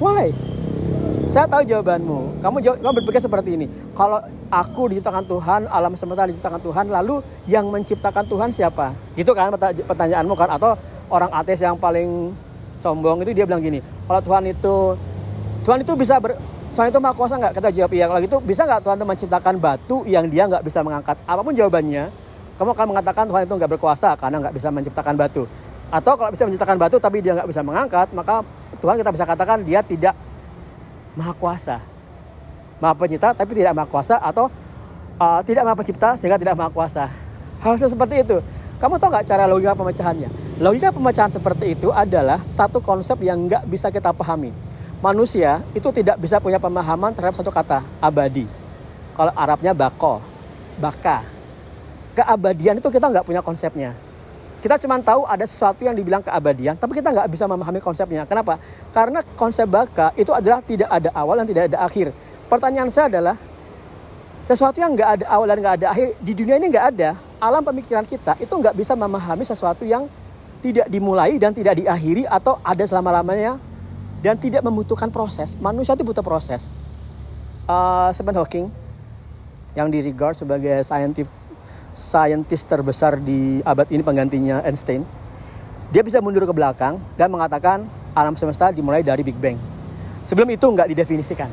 Why? 0.00 0.32
Saya 1.28 1.44
tahu 1.44 1.60
jawabanmu. 1.68 2.40
Kamu 2.40 2.56
jawab, 2.64 2.80
kamu 2.80 2.94
berpikir 3.04 3.20
seperti 3.20 3.60
ini. 3.60 3.66
Kalau 3.92 4.24
aku 4.48 4.88
diciptakan 4.88 5.28
Tuhan, 5.28 5.60
alam 5.68 5.92
semesta 5.92 6.24
diciptakan 6.24 6.60
Tuhan, 6.64 6.88
lalu 6.88 7.20
yang 7.44 7.68
menciptakan 7.68 8.24
Tuhan 8.24 8.48
siapa? 8.48 8.96
Itu 9.12 9.36
kan 9.36 9.52
pertanyaanmu 9.60 10.32
kan? 10.32 10.48
Atau 10.56 10.72
orang 11.12 11.28
ateis 11.36 11.60
yang 11.60 11.76
paling 11.76 12.32
sombong 12.80 13.20
itu 13.28 13.36
dia 13.36 13.44
bilang 13.44 13.60
gini, 13.60 13.84
kalau 14.08 14.24
Tuhan 14.24 14.48
itu 14.48 14.96
Tuhan 15.68 15.84
itu 15.84 15.92
bisa 16.00 16.16
ber, 16.16 16.40
Tuhan 16.72 16.88
itu 16.88 16.96
maha 16.96 17.12
kuasa 17.12 17.36
nggak? 17.36 17.52
Kita 17.60 17.68
jawab 17.76 17.92
iya. 17.92 18.04
Kalau 18.08 18.20
gitu 18.24 18.36
bisa 18.40 18.62
nggak 18.64 18.80
Tuhan 18.88 18.96
itu 18.96 19.06
menciptakan 19.12 19.54
batu 19.60 19.96
yang 20.08 20.24
dia 20.32 20.48
nggak 20.48 20.64
bisa 20.64 20.80
mengangkat? 20.80 21.20
Apa 21.28 21.44
pun 21.44 21.52
jawabannya, 21.52 22.08
kamu 22.58 22.74
akan 22.74 22.86
mengatakan 22.90 23.24
Tuhan 23.30 23.46
itu 23.46 23.54
nggak 23.54 23.70
berkuasa 23.78 24.18
karena 24.18 24.36
nggak 24.42 24.54
bisa 24.58 24.68
menciptakan 24.74 25.14
batu. 25.14 25.46
Atau 25.94 26.18
kalau 26.18 26.34
bisa 26.34 26.44
menciptakan 26.44 26.76
batu 26.76 26.98
tapi 26.98 27.22
dia 27.22 27.38
nggak 27.38 27.48
bisa 27.48 27.62
mengangkat, 27.62 28.10
maka 28.10 28.42
Tuhan 28.82 28.98
kita 28.98 29.10
bisa 29.14 29.24
katakan 29.24 29.62
dia 29.62 29.80
tidak 29.80 30.18
maha 31.14 31.32
kuasa. 31.38 31.78
Maha 32.82 32.98
pencipta 32.98 33.30
tapi 33.30 33.54
tidak 33.54 33.78
maha 33.78 33.86
kuasa 33.86 34.18
atau 34.18 34.50
uh, 35.22 35.40
tidak 35.46 35.62
maha 35.70 35.78
pencipta 35.78 36.18
sehingga 36.18 36.34
tidak 36.34 36.58
maha 36.58 36.74
kuasa. 36.74 37.06
Hal 37.62 37.78
seperti 37.78 38.26
itu. 38.26 38.42
Kamu 38.78 38.98
tahu 38.98 39.10
nggak 39.10 39.26
cara 39.26 39.46
logika 39.46 39.74
pemecahannya? 39.74 40.30
Logika 40.58 40.90
pemecahan 40.90 41.30
seperti 41.30 41.78
itu 41.78 41.90
adalah 41.94 42.42
satu 42.42 42.82
konsep 42.82 43.18
yang 43.22 43.46
nggak 43.46 43.66
bisa 43.66 43.90
kita 43.90 44.10
pahami. 44.10 44.50
Manusia 44.98 45.62
itu 45.78 45.90
tidak 45.94 46.18
bisa 46.18 46.42
punya 46.42 46.58
pemahaman 46.58 47.14
terhadap 47.14 47.38
satu 47.38 47.54
kata 47.54 47.86
abadi. 48.02 48.46
Kalau 49.14 49.34
Arabnya 49.34 49.74
bako, 49.74 50.22
baka, 50.78 51.37
keabadian 52.18 52.82
itu 52.82 52.88
kita 52.90 53.06
nggak 53.06 53.22
punya 53.22 53.38
konsepnya. 53.38 53.94
Kita 54.58 54.74
cuma 54.82 54.98
tahu 54.98 55.22
ada 55.22 55.46
sesuatu 55.46 55.86
yang 55.86 55.94
dibilang 55.94 56.18
keabadian, 56.18 56.74
tapi 56.74 56.98
kita 56.98 57.14
nggak 57.14 57.30
bisa 57.30 57.46
memahami 57.46 57.78
konsepnya. 57.78 58.26
Kenapa? 58.26 58.58
Karena 58.90 59.22
konsep 59.38 59.70
baka 59.70 60.10
itu 60.18 60.34
adalah 60.34 60.58
tidak 60.66 60.90
ada 60.90 61.14
awal 61.14 61.38
dan 61.38 61.46
tidak 61.46 61.70
ada 61.70 61.78
akhir. 61.86 62.10
Pertanyaan 62.50 62.90
saya 62.90 63.06
adalah, 63.06 63.38
sesuatu 64.42 64.82
yang 64.82 64.98
nggak 64.98 65.10
ada 65.22 65.24
awal 65.30 65.46
dan 65.46 65.62
nggak 65.62 65.74
ada 65.78 65.86
akhir 65.94 66.18
di 66.18 66.32
dunia 66.34 66.58
ini 66.58 66.74
nggak 66.74 66.86
ada. 66.96 67.10
alam 67.38 67.62
pemikiran 67.62 68.02
kita 68.02 68.34
itu 68.42 68.50
nggak 68.50 68.74
bisa 68.74 68.98
memahami 68.98 69.46
sesuatu 69.46 69.86
yang 69.86 70.10
tidak 70.58 70.90
dimulai 70.90 71.38
dan 71.38 71.54
tidak 71.54 71.78
diakhiri 71.78 72.26
atau 72.26 72.58
ada 72.66 72.82
selama-lamanya 72.82 73.62
dan 74.18 74.34
tidak 74.34 74.66
membutuhkan 74.66 75.06
proses. 75.06 75.54
Manusia 75.62 75.94
itu 75.94 76.02
butuh 76.02 76.26
proses. 76.26 76.66
Uh, 77.70 78.10
Stephen 78.10 78.34
Hawking 78.34 78.66
yang 79.78 79.86
di 79.86 80.02
regard 80.02 80.34
sebagai 80.34 80.82
scientist 80.82 81.30
scientist 81.96 82.68
terbesar 82.68 83.20
di 83.20 83.60
abad 83.64 83.88
ini 83.92 84.02
penggantinya 84.04 84.64
Einstein, 84.64 85.02
dia 85.88 86.04
bisa 86.04 86.20
mundur 86.20 86.44
ke 86.44 86.52
belakang 86.52 87.00
dan 87.16 87.32
mengatakan 87.32 87.88
alam 88.12 88.36
semesta 88.36 88.68
dimulai 88.68 89.00
dari 89.00 89.24
Big 89.24 89.36
Bang. 89.40 89.56
Sebelum 90.20 90.48
itu 90.52 90.66
nggak 90.68 90.92
didefinisikan. 90.92 91.48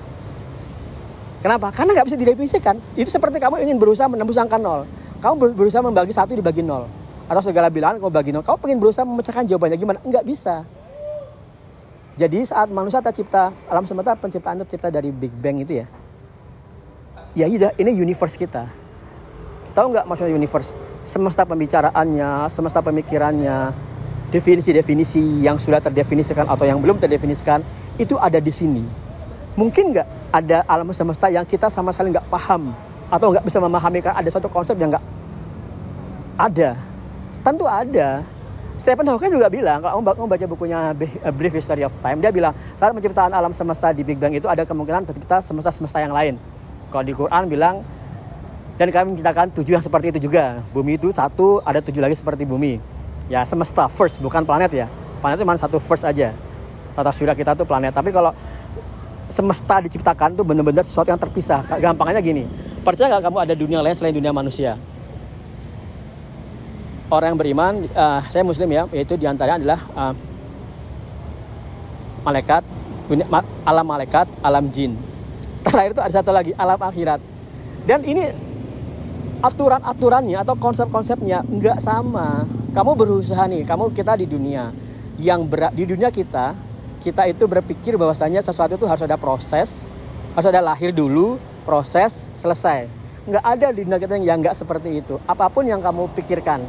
Kenapa? 1.39 1.70
Karena 1.70 1.96
nggak 1.96 2.08
bisa 2.10 2.18
didefinisikan. 2.18 2.75
Itu 2.98 3.08
seperti 3.08 3.38
kamu 3.38 3.63
ingin 3.63 3.77
berusaha 3.77 4.10
menembus 4.10 4.36
angka 4.36 4.58
nol. 4.58 4.84
Kamu 5.22 5.56
berusaha 5.56 5.80
membagi 5.80 6.12
satu 6.12 6.36
dibagi 6.36 6.65
nol 6.65 6.89
atau 7.25 7.42
segala 7.42 7.70
bilangan 7.70 8.01
kamu 8.01 8.12
bagi 8.12 8.32
nol. 8.34 8.44
Kamu 8.44 8.58
pengen 8.60 8.77
berusaha 8.82 9.06
memecahkan 9.06 9.46
jawabannya 9.48 9.77
gimana? 9.77 10.00
Enggak 10.04 10.25
bisa. 10.25 10.65
Jadi 12.15 12.48
saat 12.48 12.72
manusia 12.72 13.04
tercipta, 13.04 13.51
alam 13.68 13.84
semesta 13.84 14.15
penciptaan 14.15 14.63
tercipta 14.63 14.88
dari 14.88 15.12
Big 15.12 15.36
Bang 15.36 15.60
itu 15.60 15.84
ya. 15.84 15.88
Ya 17.36 17.46
ini 17.51 17.92
universe 17.92 18.39
kita. 18.39 18.85
Tahu 19.75 19.91
nggak 19.91 20.05
maksudnya 20.08 20.32
universe? 20.32 20.74
Semesta 21.03 21.44
pembicaraannya, 21.44 22.48
semesta 22.48 22.79
pemikirannya, 22.79 23.75
definisi-definisi 24.32 25.44
yang 25.44 25.60
sudah 25.60 25.84
terdefinisikan 25.84 26.48
atau 26.48 26.63
yang 26.65 26.79
belum 26.79 26.98
terdefinisikan 26.98 27.62
itu 28.00 28.15
ada 28.15 28.39
di 28.39 28.50
sini. 28.50 28.82
Mungkin 29.60 29.91
nggak 29.91 30.08
ada 30.32 30.63
alam 30.65 30.89
semesta 30.96 31.27
yang 31.27 31.44
kita 31.44 31.67
sama 31.67 31.91
sekali 31.91 32.15
nggak 32.15 32.25
paham 32.32 32.72
atau 33.12 33.36
nggak 33.36 33.46
bisa 33.46 33.60
memahami 33.62 34.00
kan 34.01 34.17
ada 34.17 34.29
satu 34.32 34.50
konsep 34.50 34.74
yang 34.79 34.96
nggak 34.96 35.05
ada 36.36 36.79
Tentu 37.46 37.70
ada. 37.70 38.25
Stephen 38.74 39.05
Hawking 39.05 39.38
juga 39.38 39.53
bilang, 39.53 39.77
kalau 39.77 40.01
kamu 40.01 40.25
baca 40.25 40.46
bukunya 40.50 40.79
A 41.22 41.29
Brief 41.29 41.53
History 41.53 41.86
of 41.86 41.94
Time, 42.01 42.17
dia 42.25 42.34
bilang 42.34 42.58
saat 42.74 42.89
penciptaan 42.89 43.29
alam 43.38 43.53
semesta 43.53 43.94
di 43.94 44.01
Big 44.01 44.17
Bang 44.17 44.34
itu 44.34 44.50
ada 44.50 44.65
kemungkinan 44.65 45.05
tercipta 45.05 45.46
semesta-semesta 45.46 46.01
yang 46.01 46.10
lain. 46.10 46.41
Kalau 46.89 47.05
di 47.05 47.13
Quran 47.13 47.46
bilang, 47.46 47.86
dan 48.75 48.88
kami 48.91 49.15
menciptakan 49.15 49.51
tujuh 49.55 49.79
yang 49.79 49.84
seperti 49.84 50.12
itu 50.15 50.27
juga. 50.27 50.60
Bumi 50.75 51.00
itu 51.00 51.12
satu, 51.15 51.63
ada 51.63 51.79
tujuh 51.79 52.03
lagi 52.03 52.15
seperti 52.15 52.44
bumi. 52.44 52.79
Ya 53.32 53.41
semesta 53.48 53.88
first, 53.88 54.20
bukan 54.20 54.44
planet 54.44 54.72
ya. 54.72 54.88
Planet 55.24 55.39
itu 55.39 55.44
cuma 55.48 55.55
satu 55.55 55.77
first 55.79 56.03
aja. 56.03 56.36
Tata 56.91 57.12
surya 57.12 57.34
kita 57.36 57.55
tuh 57.55 57.63
planet. 57.63 57.96
Tapi 57.96 58.12
kalau 58.12 58.36
semesta 59.32 59.79
diciptakan 59.79 60.36
tuh 60.38 60.46
benar-benar 60.46 60.84
sesuatu 60.84 61.08
yang 61.08 61.20
terpisah. 61.20 61.63
Gampangnya 61.79 62.20
gini, 62.20 62.44
percaya 62.84 63.15
nggak 63.15 63.24
kamu 63.24 63.38
ada 63.41 63.53
dunia 63.55 63.79
lain 63.79 63.96
selain 63.96 64.13
dunia 64.13 64.36
manusia? 64.36 64.75
orang 67.10 67.34
yang 67.34 67.39
beriman, 67.39 67.74
uh, 67.94 68.22
saya 68.29 68.41
muslim 68.41 68.70
ya, 68.70 68.89
yaitu 68.89 69.13
di 69.17 69.29
antaranya 69.29 69.62
adalah 69.62 69.79
uh, 69.94 70.13
malaikat, 72.25 72.63
alam 73.62 73.86
malaikat, 73.86 74.27
alam 74.41 74.65
jin. 74.74 74.98
Terakhir 75.65 75.94
itu 75.94 76.01
ada 76.01 76.13
satu 76.13 76.32
lagi, 76.34 76.51
alam 76.58 76.79
akhirat. 76.82 77.22
Dan 77.86 78.01
ini 78.01 78.34
aturan-aturannya 79.39 80.39
atau 80.42 80.56
konsep-konsepnya 80.56 81.44
nggak 81.44 81.80
sama. 81.84 82.48
Kamu 82.75 82.92
berusaha 82.96 83.48
nih, 83.48 83.63
kamu 83.63 83.96
kita 83.96 84.20
di 84.20 84.27
dunia 84.27 84.72
yang 85.15 85.48
ber, 85.48 85.72
di 85.72 85.88
dunia 85.88 86.12
kita, 86.12 86.56
kita 87.00 87.24
itu 87.32 87.48
berpikir 87.48 87.96
bahwasanya 87.96 88.44
sesuatu 88.44 88.75
itu 88.75 88.84
harus 88.84 89.04
ada 89.04 89.15
proses, 89.15 89.88
harus 90.36 90.48
ada 90.48 90.60
lahir 90.60 90.92
dulu, 90.92 91.39
proses, 91.63 92.27
selesai. 92.36 92.92
Nggak 93.25 93.44
ada 93.46 93.68
di 93.72 93.82
dunia 93.88 94.00
kita 94.00 94.20
yang 94.20 94.44
nggak 94.44 94.56
seperti 94.56 95.00
itu. 95.00 95.15
Apa 95.24 95.48
pun 95.48 95.63
yang 95.63 95.80
kamu 95.80 96.12
pikirkan, 96.13 96.62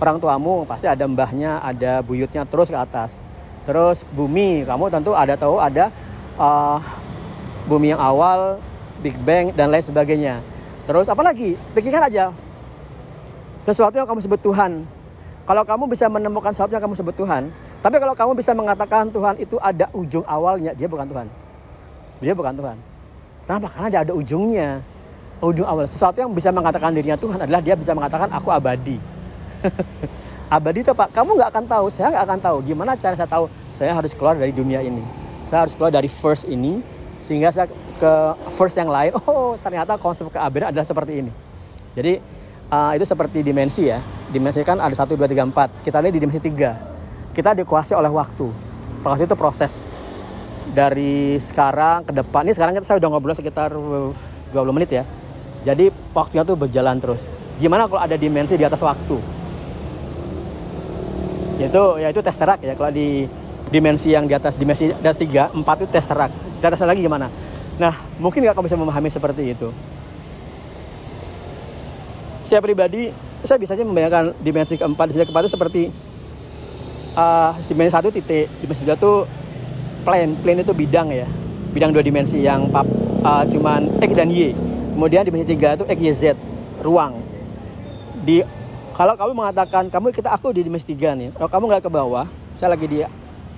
orang 0.00 0.18
tuamu 0.18 0.64
pasti 0.64 0.88
ada 0.88 1.04
mbahnya, 1.06 1.60
ada 1.62 2.00
buyutnya 2.02 2.42
terus 2.48 2.72
ke 2.72 2.78
atas. 2.78 3.20
Terus 3.62 4.02
bumi, 4.10 4.66
kamu 4.66 4.90
tentu 4.90 5.14
ada 5.14 5.38
tahu 5.38 5.62
ada 5.62 5.92
uh, 6.34 6.82
bumi 7.70 7.94
yang 7.94 8.02
awal, 8.02 8.58
Big 8.98 9.14
Bang 9.22 9.54
dan 9.54 9.70
lain 9.70 9.84
sebagainya. 9.84 10.51
Terus 10.88 11.06
apalagi? 11.06 11.54
Pikirkan 11.74 12.06
aja 12.06 12.34
sesuatu 13.62 13.94
yang 13.94 14.06
kamu 14.10 14.20
sebut 14.20 14.40
Tuhan. 14.42 14.82
Kalau 15.42 15.62
kamu 15.62 15.84
bisa 15.90 16.06
menemukan 16.10 16.50
sesuatu 16.50 16.74
yang 16.74 16.82
kamu 16.82 16.98
sebut 16.98 17.14
Tuhan, 17.14 17.50
tapi 17.82 17.96
kalau 17.98 18.14
kamu 18.14 18.32
bisa 18.38 18.54
mengatakan 18.54 19.10
Tuhan 19.10 19.38
itu 19.38 19.58
ada 19.58 19.86
ujung 19.94 20.26
awalnya, 20.26 20.74
dia 20.74 20.86
bukan 20.90 21.06
Tuhan. 21.06 21.26
Dia 22.22 22.34
bukan 22.34 22.54
Tuhan. 22.54 22.76
Kenapa? 23.46 23.66
Karena 23.70 23.88
dia 23.90 24.00
ada 24.06 24.12
ujungnya. 24.14 24.82
Ujung 25.42 25.66
awal. 25.66 25.90
Sesuatu 25.90 26.22
yang 26.22 26.30
bisa 26.30 26.54
mengatakan 26.54 26.94
dirinya 26.94 27.18
Tuhan 27.18 27.38
adalah 27.42 27.58
dia 27.58 27.74
bisa 27.74 27.90
mengatakan 27.90 28.30
aku 28.30 28.54
abadi. 28.54 28.98
abadi 30.54 30.84
itu 30.84 30.92
pak 30.92 31.10
kamu 31.16 31.38
nggak 31.38 31.50
akan 31.54 31.64
tahu 31.64 31.86
saya 31.88 32.12
nggak 32.12 32.24
akan 32.28 32.38
tahu 32.44 32.56
gimana 32.66 32.92
cara 32.92 33.16
saya 33.16 33.30
tahu 33.30 33.48
saya 33.72 33.96
harus 33.96 34.12
keluar 34.12 34.36
dari 34.36 34.52
dunia 34.52 34.84
ini 34.84 35.00
saya 35.48 35.64
harus 35.64 35.72
keluar 35.72 35.88
dari 35.88 36.12
first 36.12 36.44
ini 36.44 36.84
sehingga 37.24 37.48
saya 37.48 37.72
ke 38.02 38.14
first 38.50 38.74
yang 38.74 38.90
lain. 38.90 39.14
Oh 39.30 39.54
ternyata 39.62 39.94
konsep 39.94 40.26
keabadian 40.26 40.74
adalah 40.74 40.82
seperti 40.82 41.22
ini. 41.22 41.30
Jadi 41.94 42.18
uh, 42.72 42.92
itu 42.98 43.06
seperti 43.06 43.46
dimensi 43.46 43.86
ya. 43.86 44.02
Dimensi 44.34 44.66
kan 44.66 44.82
ada 44.82 44.90
satu 44.90 45.14
dua 45.14 45.30
tiga 45.30 45.46
empat. 45.46 45.70
Kita 45.86 46.02
ini 46.02 46.10
di 46.10 46.18
dimensi 46.18 46.42
tiga. 46.42 46.74
Kita 47.30 47.54
dikuasai 47.54 47.94
oleh 47.94 48.10
waktu. 48.10 48.50
Waktu 49.06 49.30
itu 49.30 49.36
proses. 49.38 49.86
Dari 50.74 51.38
sekarang 51.38 52.02
ke 52.02 52.12
depan. 52.16 52.42
Ini 52.48 52.54
sekarang 52.58 52.72
kita 52.74 52.84
saya 52.86 52.98
udah 52.98 53.08
ngobrol 53.12 53.36
sekitar 53.36 53.70
20 53.70 54.74
menit 54.74 54.90
ya. 54.90 55.04
Jadi 55.62 55.94
waktunya 56.10 56.42
tuh 56.42 56.58
berjalan 56.58 56.98
terus. 56.98 57.30
Gimana 57.62 57.86
kalau 57.86 58.02
ada 58.02 58.18
dimensi 58.18 58.58
di 58.58 58.66
atas 58.66 58.82
waktu? 58.82 59.16
Yaitu 61.62 61.82
yaitu 62.02 62.20
tesseract 62.24 62.64
ya. 62.64 62.74
Kalau 62.74 62.90
di 62.90 63.28
dimensi 63.72 64.12
yang 64.12 64.26
di 64.28 64.34
atas 64.34 64.58
dimensi 64.60 64.92
di 64.92 65.06
atas 65.06 65.16
tiga 65.16 65.48
empat 65.48 65.84
itu 65.84 65.88
tesseract 65.88 66.34
di 66.60 66.64
atas 66.68 66.84
lagi 66.84 67.00
gimana 67.00 67.32
nah 67.80 67.94
mungkin 68.20 68.44
kamu 68.44 68.64
bisa 68.68 68.76
memahami 68.76 69.08
seperti 69.08 69.56
itu. 69.56 69.68
Saya 72.44 72.60
pribadi 72.60 73.14
saya 73.42 73.58
bisa 73.58 73.72
aja 73.74 73.82
membayangkan 73.82 74.36
dimensi 74.38 74.76
keempat 74.76 75.10
dimensi 75.10 75.26
keempat 75.26 75.42
itu 75.46 75.52
seperti 75.52 75.82
uh, 77.16 77.56
dimensi 77.66 77.92
satu 77.92 78.08
titik 78.12 78.46
dimensi 78.60 78.82
dua 78.84 78.96
itu 78.98 79.12
plane 80.04 80.32
plane 80.42 80.60
itu 80.62 80.74
bidang 80.76 81.08
ya. 81.10 81.28
Bidang 81.72 81.90
dua 81.96 82.04
dimensi 82.04 82.36
yang 82.44 82.68
pap, 82.68 82.84
uh, 83.24 83.44
cuman 83.48 83.88
x 84.04 84.10
dan 84.12 84.28
y. 84.28 84.52
Kemudian 84.92 85.24
dimensi 85.24 85.48
tiga 85.48 85.72
itu 85.72 85.88
x 85.88 85.98
y 85.98 86.08
z 86.12 86.22
ruang. 86.84 87.16
Di 88.22 88.44
kalau 88.92 89.16
kamu 89.16 89.32
mengatakan 89.32 89.88
kamu 89.88 90.12
kita 90.12 90.28
aku 90.28 90.52
di 90.52 90.60
dimensi 90.60 90.84
tiga 90.84 91.16
nih. 91.16 91.32
Kalau 91.32 91.48
kamu 91.48 91.64
nggak 91.72 91.82
ke 91.88 91.90
bawah 91.90 92.28
saya 92.60 92.78
lagi 92.78 92.86
di 92.86 93.02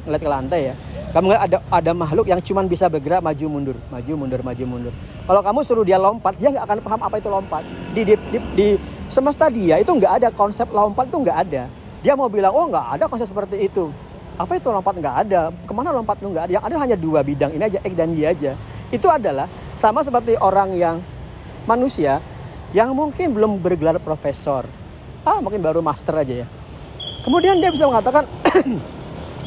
ngeliat 0.08 0.22
ke 0.22 0.30
lantai 0.30 0.60
ya 0.72 0.74
kamu 1.14 1.30
nggak 1.30 1.44
ada 1.46 1.58
ada 1.70 1.92
makhluk 1.94 2.26
yang 2.26 2.42
cuma 2.42 2.66
bisa 2.66 2.90
bergerak 2.90 3.22
maju 3.22 3.46
mundur 3.46 3.78
maju 3.86 4.12
mundur 4.18 4.40
maju 4.42 4.64
mundur. 4.66 4.94
Kalau 5.30 5.40
kamu 5.46 5.60
suruh 5.62 5.86
dia 5.86 5.94
lompat 5.94 6.34
dia 6.42 6.50
nggak 6.50 6.66
akan 6.66 6.78
paham 6.82 7.00
apa 7.06 7.16
itu 7.22 7.28
lompat. 7.30 7.62
Di 7.94 8.02
di, 8.02 8.14
di, 8.34 8.38
di 8.58 8.68
semesta 9.06 9.46
dia 9.46 9.78
itu 9.78 9.94
nggak 9.94 10.12
ada 10.18 10.28
konsep 10.34 10.66
lompat 10.74 11.06
itu 11.06 11.22
nggak 11.22 11.38
ada. 11.46 11.70
Dia 12.02 12.18
mau 12.18 12.26
bilang 12.26 12.50
oh 12.50 12.66
nggak 12.66 12.98
ada 12.98 13.04
konsep 13.06 13.30
seperti 13.30 13.62
itu. 13.62 13.94
Apa 14.34 14.58
itu 14.58 14.66
lompat? 14.74 14.98
Nggak 14.98 15.16
ada. 15.22 15.54
Ke 15.54 15.70
mana 15.70 15.94
lompat 15.94 16.18
itu 16.18 16.26
nggak 16.34 16.50
ada? 16.50 16.52
Yang 16.58 16.64
ada 16.66 16.76
hanya 16.82 16.96
dua 16.98 17.22
bidang 17.22 17.54
ini 17.54 17.62
aja 17.62 17.78
X 17.78 17.92
dan 17.94 18.10
Y 18.10 18.26
aja. 18.26 18.52
Itu 18.90 19.06
adalah 19.06 19.46
sama 19.78 20.02
seperti 20.02 20.34
orang 20.34 20.74
yang 20.74 20.98
manusia 21.62 22.18
yang 22.74 22.90
mungkin 22.90 23.30
belum 23.30 23.62
bergelar 23.62 24.02
profesor. 24.02 24.66
Ah 25.22 25.38
mungkin 25.38 25.62
baru 25.62 25.78
master 25.78 26.18
aja 26.18 26.42
ya. 26.42 26.46
Kemudian 27.22 27.62
dia 27.62 27.70
bisa 27.70 27.86
mengatakan 27.86 28.26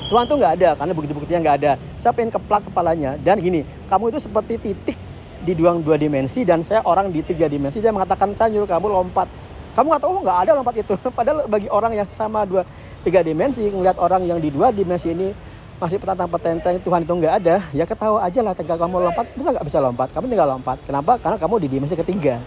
Tuhan 0.08 0.24
tuh 0.24 0.40
nggak 0.40 0.54
ada 0.60 0.70
karena 0.80 0.94
bukti-buktinya 0.96 1.40
nggak 1.44 1.58
ada. 1.64 1.72
Saya 2.00 2.16
pengen 2.16 2.32
keplak 2.32 2.64
kepalanya 2.72 3.20
dan 3.20 3.44
gini 3.44 3.68
kamu 3.92 4.16
itu 4.16 4.20
seperti 4.24 4.56
titik 4.56 4.96
di 5.44 5.54
dua 5.54 5.76
dua 5.80 6.00
dimensi 6.00 6.48
dan 6.48 6.64
saya 6.64 6.80
orang 6.88 7.12
di 7.12 7.20
tiga 7.24 7.52
dimensi. 7.52 7.84
Dia 7.84 7.92
mengatakan 7.92 8.32
saya 8.32 8.48
nyuruh 8.56 8.68
kamu 8.68 8.88
lompat. 8.88 9.28
Kamu 9.76 9.94
nggak 9.94 10.02
tahu 10.02 10.12
oh 10.16 10.22
nggak 10.24 10.40
ada 10.48 10.52
lompat 10.56 10.76
itu. 10.80 10.96
Padahal 11.18 11.44
bagi 11.52 11.68
orang 11.68 11.92
yang 11.92 12.08
sama 12.08 12.48
dua 12.48 12.64
tiga 13.04 13.20
dimensi 13.20 13.68
ngelihat 13.68 14.00
orang 14.00 14.24
yang 14.24 14.40
di 14.40 14.48
dua 14.48 14.72
dimensi 14.72 15.12
ini 15.12 15.36
masih 15.78 16.02
petantang 16.02 16.32
petenteng 16.32 16.80
Tuhan 16.80 17.04
itu 17.04 17.14
nggak 17.14 17.34
ada. 17.44 17.56
Ya 17.76 17.84
ketawa 17.84 18.24
aja 18.24 18.40
lah 18.40 18.56
tinggal 18.56 18.80
kamu 18.80 19.12
lompat. 19.12 19.28
Bisa 19.36 19.52
nggak 19.52 19.66
bisa 19.68 19.78
lompat? 19.84 20.08
Kamu 20.16 20.26
tinggal 20.32 20.48
lompat. 20.56 20.80
Kenapa? 20.88 21.20
Karena 21.20 21.36
kamu 21.36 21.68
di 21.68 21.68
dimensi 21.68 22.00
ketiga. 22.00 22.40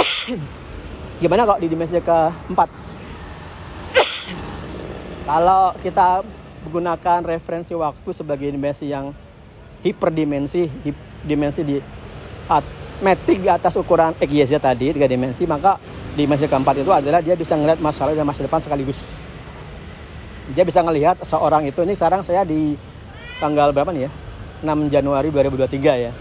Gimana 1.20 1.44
kalau 1.44 1.60
di 1.60 1.68
dimensi 1.68 2.00
keempat? 2.00 2.89
Kalau 5.30 5.70
kita 5.78 6.26
menggunakan 6.66 7.22
referensi 7.22 7.70
waktu 7.78 8.10
sebagai 8.10 8.50
dimensi 8.50 8.90
yang 8.90 9.14
hiperdimensi, 9.86 10.66
hip, 10.82 10.98
dimensi 11.22 11.62
di 11.62 11.78
at, 12.50 12.66
metrik 12.98 13.38
di 13.38 13.46
atas 13.46 13.78
ukuran 13.78 14.18
X, 14.18 14.26
Y, 14.26 14.42
Z 14.42 14.58
tadi, 14.58 14.90
tiga 14.90 15.06
dimensi, 15.06 15.46
maka 15.46 15.78
dimensi 16.18 16.50
keempat 16.50 16.82
itu 16.82 16.90
adalah 16.90 17.22
dia 17.22 17.38
bisa 17.38 17.54
melihat 17.54 17.78
masa 17.78 18.10
lalu 18.10 18.18
dan 18.18 18.26
masa 18.26 18.42
depan 18.42 18.58
sekaligus. 18.58 18.98
Dia 20.50 20.66
bisa 20.66 20.82
melihat 20.82 21.14
seorang 21.22 21.62
itu, 21.62 21.78
ini 21.86 21.94
sekarang 21.94 22.26
saya 22.26 22.42
di 22.42 22.74
tanggal 23.38 23.70
berapa 23.70 23.94
nih 23.94 24.10
ya? 24.10 24.12
6 24.66 24.90
Januari 24.90 25.30
2023 25.30 26.10
ya. 26.10 26.12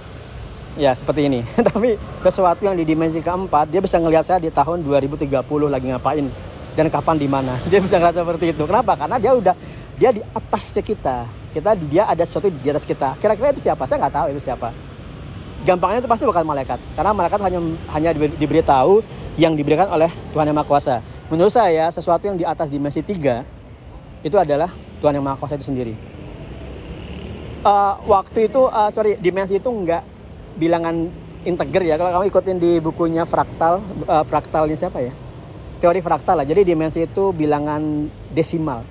ya 0.77 0.91
seperti 0.95 1.27
ini 1.27 1.43
tapi 1.73 1.99
sesuatu 2.23 2.61
yang 2.63 2.77
di 2.77 2.87
dimensi 2.87 3.19
keempat 3.19 3.67
dia 3.67 3.83
bisa 3.83 3.99
ngelihat 3.99 4.23
saya 4.23 4.39
di 4.39 4.47
tahun 4.47 4.79
2030 4.85 5.27
lagi 5.67 5.91
ngapain 5.91 6.31
dan 6.79 6.87
kapan 6.87 7.19
di 7.19 7.27
mana. 7.27 7.59
Dia 7.71 7.83
bisa 7.83 7.99
ngeliat 7.99 8.15
seperti 8.15 8.55
itu. 8.55 8.63
Kenapa? 8.63 8.95
Karena 8.95 9.19
dia 9.19 9.35
udah 9.35 9.55
dia 9.99 10.15
di 10.15 10.23
atasnya 10.23 10.79
kita. 10.79 11.27
Kita 11.51 11.75
dia 11.75 12.07
ada 12.07 12.23
sesuatu 12.23 12.47
di 12.47 12.67
atas 12.71 12.87
kita. 12.87 13.19
Kira-kira 13.19 13.51
itu 13.51 13.67
siapa? 13.67 13.83
Saya 13.83 14.07
nggak 14.07 14.15
tahu 14.15 14.27
itu 14.31 14.41
siapa. 14.47 14.71
Gampangnya 15.67 15.99
itu 15.99 16.07
pasti 16.07 16.23
bukan 16.23 16.47
malaikat. 16.47 16.79
Karena 16.95 17.11
malaikat 17.11 17.39
hanya 17.43 17.59
hanya 17.91 18.09
diberitahu 18.15 19.03
yang 19.35 19.59
diberikan 19.59 19.91
oleh 19.91 20.07
Tuhan 20.31 20.47
yang 20.47 20.55
Maha 20.55 20.69
Kuasa. 20.71 21.03
Menurut 21.27 21.51
saya 21.51 21.91
sesuatu 21.91 22.23
yang 22.31 22.39
di 22.39 22.47
atas 22.47 22.71
dimensi 22.71 23.03
tiga 23.03 23.43
itu 24.23 24.39
adalah 24.39 24.71
Tuhan 25.03 25.19
yang 25.19 25.25
Maha 25.25 25.35
Kuasa 25.35 25.59
itu 25.59 25.67
sendiri. 25.67 25.97
Uh, 27.59 27.99
waktu 28.07 28.47
itu 28.47 28.71
uh, 28.71 28.87
sorry 28.95 29.19
dimensi 29.19 29.59
itu 29.59 29.67
nggak 29.67 29.99
bilangan 30.55 31.11
integer 31.43 31.83
ya. 31.83 31.99
Kalau 31.99 32.13
kamu 32.13 32.25
ikutin 32.31 32.55
di 32.55 32.71
bukunya 32.79 33.27
fraktal 33.27 33.83
uh, 34.07 34.23
fraktalnya 34.23 34.79
siapa 34.79 35.03
ya 35.03 35.11
teori 35.79 35.99
fraktal 36.03 36.43
lah 36.43 36.45
jadi 36.45 36.61
dimensi 36.61 37.01
itu 37.03 37.31
bilangan 37.31 38.11
desimal 38.35 38.83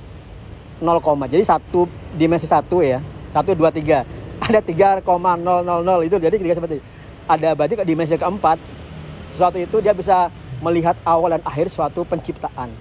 0, 0.78 1.02
jadi 1.26 1.42
satu 1.42 1.90
dimensi 2.14 2.47
satu 2.47 2.80
ya 2.80 3.02
satu 3.28 3.52
dua 3.52 3.68
tiga 3.68 4.09
ada 4.47 4.62
3,000 4.64 5.04
itu 6.07 6.16
jadi 6.16 6.35
tiga 6.35 6.54
seperti 6.57 6.80
ada 7.28 7.52
berarti 7.52 7.75
ke 7.76 7.85
dimensi 7.85 8.16
keempat 8.16 8.57
sesuatu 9.35 9.61
itu 9.61 9.76
dia 9.85 9.92
bisa 9.92 10.33
melihat 10.64 10.97
awal 11.04 11.37
dan 11.37 11.42
akhir 11.45 11.68
suatu 11.68 12.02
penciptaan 12.02 12.73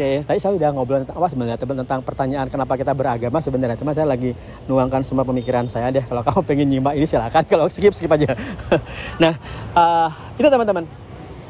Oke, 0.00 0.24
tadi 0.24 0.40
saya 0.40 0.56
udah 0.56 0.72
ngobrol 0.72 1.04
tentang 1.04 1.20
apa 1.20 1.28
sebenarnya 1.28 1.60
tentang 1.60 2.00
pertanyaan 2.00 2.48
kenapa 2.48 2.72
kita 2.72 2.96
beragama 2.96 3.36
sebenarnya. 3.36 3.76
Cuma 3.76 3.92
saya 3.92 4.08
lagi 4.08 4.32
nuangkan 4.64 5.04
semua 5.04 5.28
pemikiran 5.28 5.68
saya 5.68 5.92
deh. 5.92 6.00
Kalau 6.00 6.24
kamu 6.24 6.40
pengen 6.48 6.66
nyimak 6.72 6.96
ini 6.96 7.04
silakan. 7.04 7.44
Kalau 7.44 7.68
skip 7.68 7.92
skip 7.92 8.08
aja. 8.08 8.32
nah, 9.20 9.36
uh, 9.76 10.08
itu 10.40 10.48
teman-teman. 10.48 10.88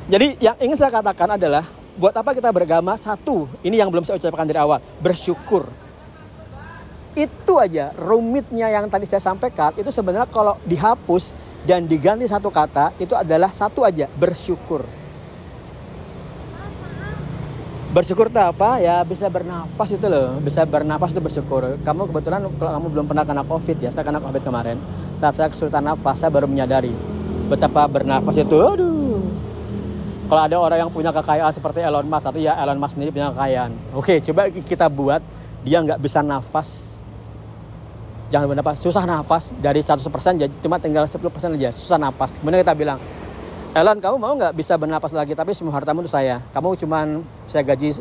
Jadi 0.09 0.41
yang 0.41 0.57
ingin 0.63 0.79
saya 0.79 0.89
katakan 0.89 1.37
adalah 1.37 1.67
buat 1.99 2.15
apa 2.17 2.33
kita 2.33 2.49
beragama? 2.49 2.97
Satu, 2.97 3.51
ini 3.61 3.77
yang 3.77 3.93
belum 3.93 4.07
saya 4.07 4.17
ucapkan 4.17 4.49
dari 4.49 4.57
awal, 4.57 4.81
bersyukur. 5.03 5.69
Itu 7.13 7.59
aja 7.59 7.91
rumitnya 7.99 8.71
yang 8.71 8.87
tadi 8.87 9.05
saya 9.05 9.19
sampaikan 9.19 9.75
itu 9.75 9.91
sebenarnya 9.91 10.31
kalau 10.31 10.55
dihapus 10.63 11.35
dan 11.67 11.85
diganti 11.85 12.25
satu 12.31 12.49
kata 12.49 12.95
itu 13.03 13.13
adalah 13.19 13.51
satu 13.51 13.83
aja, 13.83 14.07
bersyukur. 14.17 14.87
Bersyukur 17.91 18.31
itu 18.31 18.39
apa? 18.39 18.79
Ya 18.79 19.03
bisa 19.03 19.27
bernafas 19.27 19.91
itu 19.91 20.07
loh, 20.07 20.39
bisa 20.39 20.63
bernafas 20.63 21.11
itu 21.11 21.19
bersyukur. 21.19 21.75
Kamu 21.83 22.07
kebetulan 22.07 22.47
kalau 22.55 22.71
kamu 22.79 22.87
belum 22.95 23.07
pernah 23.11 23.25
kena 23.27 23.43
covid 23.43 23.83
ya, 23.83 23.91
saya 23.91 24.07
kena 24.07 24.23
covid 24.23 24.47
kemarin. 24.47 24.79
Saat 25.19 25.35
saya 25.35 25.49
kesulitan 25.51 25.83
nafas, 25.83 26.23
saya 26.23 26.31
baru 26.31 26.47
menyadari 26.47 26.95
betapa 27.51 27.91
bernafas 27.91 28.39
itu, 28.39 28.55
aduh, 28.55 29.00
kalau 30.31 30.47
ada 30.47 30.57
orang 30.63 30.79
yang 30.87 30.91
punya 30.95 31.11
kekayaan 31.11 31.51
seperti 31.51 31.83
Elon 31.83 32.07
Musk 32.07 32.31
atau 32.31 32.39
ya 32.39 32.55
Elon 32.63 32.79
Musk 32.79 32.95
sendiri 32.95 33.11
punya 33.11 33.35
kekayaan. 33.35 33.75
Oke 33.99 34.23
coba 34.23 34.47
kita 34.47 34.87
buat 34.87 35.19
dia 35.67 35.83
nggak 35.83 35.99
bisa 35.99 36.23
nafas. 36.23 36.87
Jangan 38.31 38.47
bernapas 38.47 38.79
susah 38.79 39.03
nafas. 39.11 39.51
Dari 39.59 39.83
100% 39.83 40.07
jadi 40.39 40.53
cuma 40.63 40.79
tinggal 40.79 41.11
10% 41.11 41.19
aja 41.59 41.75
susah 41.75 41.99
nafas. 41.99 42.39
Kemudian 42.39 42.63
kita 42.63 42.79
bilang 42.79 43.03
Elon 43.75 43.99
kamu 43.99 44.17
mau 44.23 44.39
nggak 44.39 44.55
bisa 44.55 44.79
bernapas 44.79 45.11
lagi? 45.11 45.35
Tapi 45.35 45.51
semua 45.51 45.75
hartamu 45.75 46.07
itu 46.07 46.11
saya. 46.15 46.39
Kamu 46.55 46.79
cuman 46.79 47.27
saya 47.51 47.67
gaji 47.67 47.99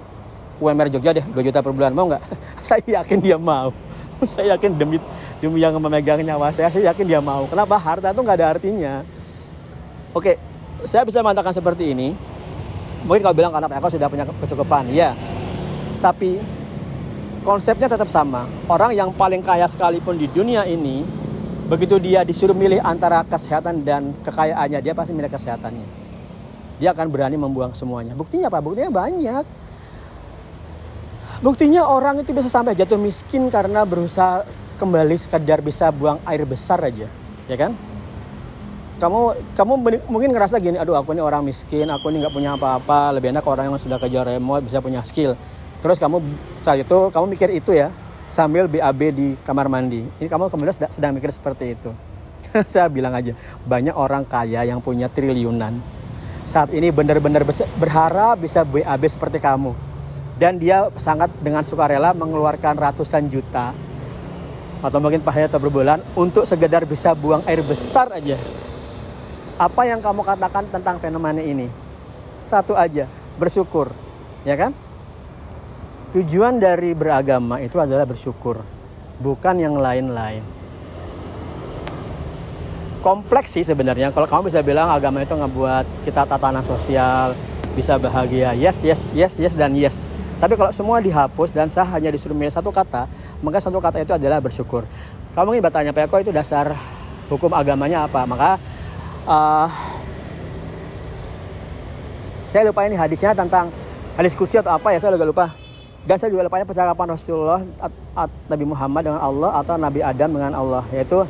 UMR 0.62 0.94
Jogja 0.94 1.18
deh 1.18 1.26
2 1.26 1.34
juta 1.34 1.66
per 1.66 1.74
bulan. 1.74 1.98
Mau 1.98 2.14
nggak? 2.14 2.22
Saya 2.68 3.02
yakin 3.02 3.26
dia 3.26 3.42
mau. 3.42 3.74
Saya 4.38 4.54
yakin 4.54 4.78
demi 4.78 5.02
demi 5.42 5.64
yang 5.64 5.72
memegang 5.80 6.20
nyawa 6.20 6.52
saya 6.52 6.68
saya 6.68 6.92
yakin 6.92 7.08
dia 7.08 7.24
mau. 7.24 7.48
Kenapa? 7.48 7.80
Harta 7.80 8.12
itu 8.12 8.20
nggak 8.20 8.38
ada 8.38 8.48
artinya. 8.60 8.94
Oke 10.12 10.36
saya 10.84 11.04
bisa 11.04 11.20
mengatakan 11.24 11.52
seperti 11.52 11.92
ini. 11.92 12.16
Mungkin 13.08 13.24
kau 13.24 13.36
bilang 13.36 13.56
karena 13.56 13.68
aku 13.72 13.88
sudah 13.88 14.12
punya 14.12 14.28
kecukupan, 14.28 14.92
ya. 14.92 15.16
Tapi 16.04 16.40
konsepnya 17.44 17.88
tetap 17.88 18.12
sama. 18.12 18.46
Orang 18.68 18.92
yang 18.92 19.16
paling 19.16 19.40
kaya 19.40 19.66
sekalipun 19.72 20.20
di 20.20 20.28
dunia 20.28 20.68
ini, 20.68 21.08
begitu 21.72 21.96
dia 21.96 22.28
disuruh 22.28 22.56
milih 22.56 22.84
antara 22.84 23.24
kesehatan 23.24 23.88
dan 23.88 24.12
kekayaannya, 24.28 24.80
dia 24.84 24.94
pasti 24.96 25.16
milih 25.16 25.32
kesehatannya. 25.32 25.88
Dia 26.80 26.92
akan 26.96 27.08
berani 27.12 27.36
membuang 27.40 27.72
semuanya. 27.76 28.16
Buktinya 28.16 28.52
apa? 28.52 28.60
Buktinya 28.60 28.92
banyak. 28.92 29.44
Buktinya 31.40 31.88
orang 31.88 32.20
itu 32.20 32.36
bisa 32.36 32.52
sampai 32.52 32.76
jatuh 32.76 33.00
miskin 33.00 33.48
karena 33.48 33.88
berusaha 33.88 34.44
kembali 34.76 35.16
sekedar 35.16 35.64
bisa 35.64 35.88
buang 35.88 36.20
air 36.28 36.44
besar 36.44 36.84
aja, 36.84 37.08
ya 37.48 37.56
kan? 37.56 37.76
Kamu 39.00 39.20
kamu 39.56 39.74
mungkin 40.12 40.30
ngerasa 40.36 40.60
gini 40.60 40.76
aduh 40.76 41.00
aku 41.00 41.16
ini 41.16 41.24
orang 41.24 41.48
miskin 41.48 41.88
aku 41.88 42.12
ini 42.12 42.20
nggak 42.20 42.36
punya 42.36 42.60
apa-apa. 42.60 43.16
Lebih 43.16 43.32
enak 43.32 43.48
orang 43.48 43.72
yang 43.72 43.80
sudah 43.80 43.96
kerja 43.96 44.28
remote 44.28 44.68
bisa 44.68 44.84
punya 44.84 45.00
skill. 45.08 45.40
Terus 45.80 45.96
kamu 45.96 46.20
saat 46.60 46.84
itu 46.84 46.98
kamu 47.08 47.26
mikir 47.32 47.50
itu 47.56 47.72
ya 47.72 47.96
sambil 48.28 48.68
BAB 48.68 49.02
di 49.16 49.28
kamar 49.48 49.72
mandi. 49.72 50.04
Ini 50.20 50.28
kamu 50.28 50.52
kemudian 50.52 50.76
sedang, 50.76 50.92
sedang 50.92 51.12
mikir 51.16 51.32
seperti 51.32 51.80
itu. 51.80 51.96
Saya 52.72 52.92
bilang 52.92 53.16
aja 53.16 53.32
banyak 53.64 53.96
orang 53.96 54.28
kaya 54.28 54.68
yang 54.68 54.84
punya 54.84 55.08
triliunan. 55.08 55.80
Saat 56.44 56.76
ini 56.76 56.92
benar-benar 56.92 57.48
berharap 57.80 58.36
bisa 58.36 58.68
BAB 58.68 59.04
seperti 59.08 59.40
kamu. 59.40 59.72
Dan 60.40 60.56
dia 60.56 60.88
sangat 60.96 61.32
dengan 61.44 61.64
sukarela 61.64 62.16
mengeluarkan 62.16 62.80
ratusan 62.80 63.28
juta 63.28 63.76
atau 64.80 65.00
mungkin 65.04 65.20
pakai 65.20 65.52
atau 65.52 65.60
berbulan 65.60 66.00
untuk 66.16 66.48
sekedar 66.48 66.88
bisa 66.88 67.12
buang 67.12 67.44
air 67.44 67.60
besar 67.60 68.08
aja 68.16 68.40
apa 69.60 69.84
yang 69.84 70.00
kamu 70.00 70.24
katakan 70.24 70.64
tentang 70.72 71.04
fenomena 71.04 71.44
ini? 71.44 71.68
Satu 72.40 72.80
aja, 72.80 73.12
bersyukur. 73.36 73.92
Ya 74.48 74.56
kan? 74.56 74.72
Tujuan 76.16 76.64
dari 76.64 76.96
beragama 76.96 77.60
itu 77.60 77.76
adalah 77.76 78.08
bersyukur, 78.08 78.64
bukan 79.20 79.60
yang 79.60 79.76
lain-lain. 79.76 80.42
Kompleks 83.04 83.60
sih 83.60 83.68
sebenarnya. 83.68 84.16
Kalau 84.16 84.26
kamu 84.32 84.48
bisa 84.48 84.64
bilang 84.64 84.88
agama 84.90 85.22
itu 85.28 85.36
ngebuat 85.36 86.08
kita 86.08 86.24
tatanan 86.24 86.64
sosial, 86.64 87.36
bisa 87.76 88.00
bahagia. 88.00 88.56
Yes, 88.56 88.80
yes, 88.82 89.12
yes, 89.12 89.36
yes, 89.38 89.54
dan 89.60 89.76
yes. 89.76 90.08
Tapi 90.40 90.56
kalau 90.56 90.72
semua 90.72 91.04
dihapus 91.04 91.52
dan 91.52 91.68
sah 91.68 91.84
hanya 91.84 92.16
disuruh 92.16 92.34
milih 92.34 92.52
satu 92.52 92.72
kata, 92.72 93.12
maka 93.44 93.60
satu 93.60 93.84
kata 93.84 94.08
itu 94.08 94.16
adalah 94.16 94.40
bersyukur. 94.40 94.88
Kamu 95.36 95.52
ingin 95.52 95.64
bertanya, 95.68 95.92
Pak 95.92 96.08
Eko 96.08 96.16
itu 96.24 96.32
dasar 96.32 96.74
hukum 97.28 97.52
agamanya 97.52 98.08
apa? 98.08 98.24
Maka 98.24 98.56
uh, 99.28 99.68
saya 102.50 102.66
lupa 102.66 102.82
ini 102.90 102.98
hadisnya 102.98 103.38
tentang 103.38 103.70
hadis 104.18 104.34
kursi 104.34 104.58
atau 104.58 104.74
apa 104.74 104.90
ya 104.90 104.98
saya 104.98 105.16
juga 105.16 105.28
lupa. 105.30 105.46
Dan 106.08 106.16
saya 106.18 106.34
juga 106.34 106.48
lupa 106.48 106.64
percakapan 106.64 107.08
Rasulullah 107.14 107.62
at, 108.16 108.32
Nabi 108.50 108.66
Muhammad 108.66 109.02
dengan 109.06 109.22
Allah 109.22 109.52
atau 109.62 109.76
Nabi 109.78 110.00
Adam 110.02 110.30
dengan 110.32 110.54
Allah 110.58 110.84
yaitu 110.96 111.22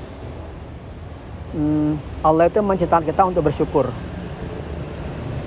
hmm, 1.58 2.24
Allah 2.24 2.48
itu 2.48 2.62
menciptakan 2.64 3.04
kita 3.04 3.22
untuk 3.28 3.44
bersyukur. 3.44 3.90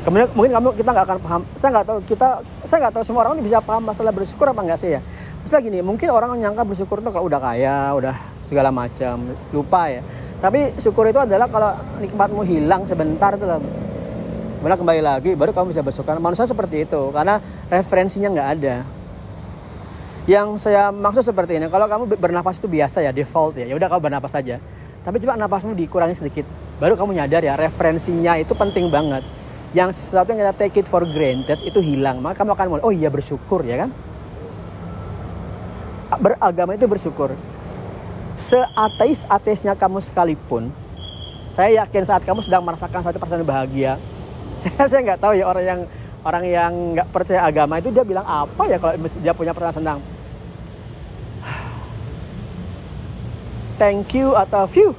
Kemudian 0.03 0.29
mungkin 0.35 0.53
kamu 0.59 0.69
kita 0.75 0.91
nggak 0.91 1.07
akan 1.07 1.19
paham. 1.23 1.43
Saya 1.55 1.71
nggak 1.79 1.87
tahu 1.87 1.99
kita 2.05 2.29
saya 2.67 2.79
nggak 2.85 2.95
tahu 2.99 3.05
semua 3.07 3.21
orang 3.25 3.39
ini 3.39 3.47
bisa 3.47 3.63
paham 3.63 3.87
masalah 3.87 4.13
bersyukur 4.13 4.51
apa 4.51 4.61
enggak 4.61 4.79
sih 4.83 4.91
ya. 4.99 5.01
Misalnya 5.47 5.63
gini 5.71 5.79
mungkin 5.81 6.11
orang 6.11 6.37
nyangka 6.37 6.67
bersyukur 6.67 7.01
itu 7.01 7.09
kalau 7.15 7.31
udah 7.31 7.41
kaya 7.41 7.95
udah 7.95 8.17
segala 8.45 8.69
macam 8.69 9.33
lupa 9.55 9.89
ya 9.89 10.03
tapi 10.43 10.75
syukur 10.83 11.07
itu 11.07 11.23
adalah 11.23 11.47
kalau 11.47 11.79
nikmatmu 12.03 12.43
hilang 12.43 12.83
sebentar 12.83 13.39
itu 13.39 13.47
loh. 13.47 13.63
Kemudian 14.59 14.75
kembali 14.75 15.03
lagi 15.03 15.31
baru 15.39 15.55
kamu 15.55 15.71
bisa 15.71 15.87
bersyukur. 15.87 16.19
Manusia 16.19 16.51
seperti 16.51 16.83
itu 16.83 17.15
karena 17.15 17.39
referensinya 17.71 18.27
nggak 18.35 18.49
ada. 18.59 18.77
Yang 20.27 20.67
saya 20.67 20.91
maksud 20.91 21.23
seperti 21.23 21.63
ini, 21.63 21.67
kalau 21.71 21.87
kamu 21.87 22.19
bernafas 22.19 22.59
itu 22.59 22.67
biasa 22.67 23.07
ya 23.07 23.15
default 23.15 23.59
ya, 23.59 23.71
ya 23.71 23.75
udah 23.79 23.87
kamu 23.87 24.03
bernafas 24.11 24.35
saja. 24.35 24.59
Tapi 25.03 25.19
coba 25.23 25.35
nafasmu 25.35 25.75
dikurangi 25.75 26.15
sedikit, 26.15 26.47
baru 26.79 26.95
kamu 26.95 27.19
nyadar 27.19 27.43
ya 27.43 27.59
referensinya 27.59 28.39
itu 28.39 28.55
penting 28.55 28.87
banget. 28.87 29.27
Yang 29.75 29.99
sesuatu 29.99 30.31
yang 30.31 30.47
kita 30.47 30.55
take 30.55 30.79
it 30.79 30.87
for 30.87 31.03
granted 31.07 31.59
itu 31.67 31.83
hilang, 31.83 32.23
maka 32.23 32.43
kamu 32.43 32.55
akan 32.55 32.67
mulai, 32.71 32.83
oh 32.87 32.95
iya 32.95 33.11
bersyukur 33.11 33.67
ya 33.67 33.83
kan? 33.83 33.91
Beragama 36.23 36.79
itu 36.79 36.87
bersyukur 36.87 37.35
seateis-ateisnya 38.37 39.77
kamu 39.77 40.01
sekalipun, 40.01 40.73
saya 41.45 41.85
yakin 41.85 42.03
saat 42.07 42.23
kamu 42.25 42.41
sedang 42.41 42.65
merasakan 42.65 43.05
satu 43.05 43.19
persen 43.21 43.45
bahagia, 43.45 44.01
saya 44.61 44.89
saya 44.89 45.01
nggak 45.05 45.21
tahu 45.21 45.33
ya 45.37 45.45
orang 45.45 45.65
yang 45.65 45.81
orang 46.23 46.45
yang 46.47 46.73
nggak 46.95 47.09
percaya 47.11 47.43
agama 47.43 47.83
itu 47.83 47.91
dia 47.91 48.07
bilang 48.07 48.23
apa 48.23 48.63
ya 48.71 48.79
kalau 48.79 48.95
dia 48.97 49.35
punya 49.35 49.53
perasaan 49.53 49.83
senang. 49.83 49.99
Thank 53.81 54.15
you 54.15 54.39
atau 54.39 54.65
view 54.71 54.95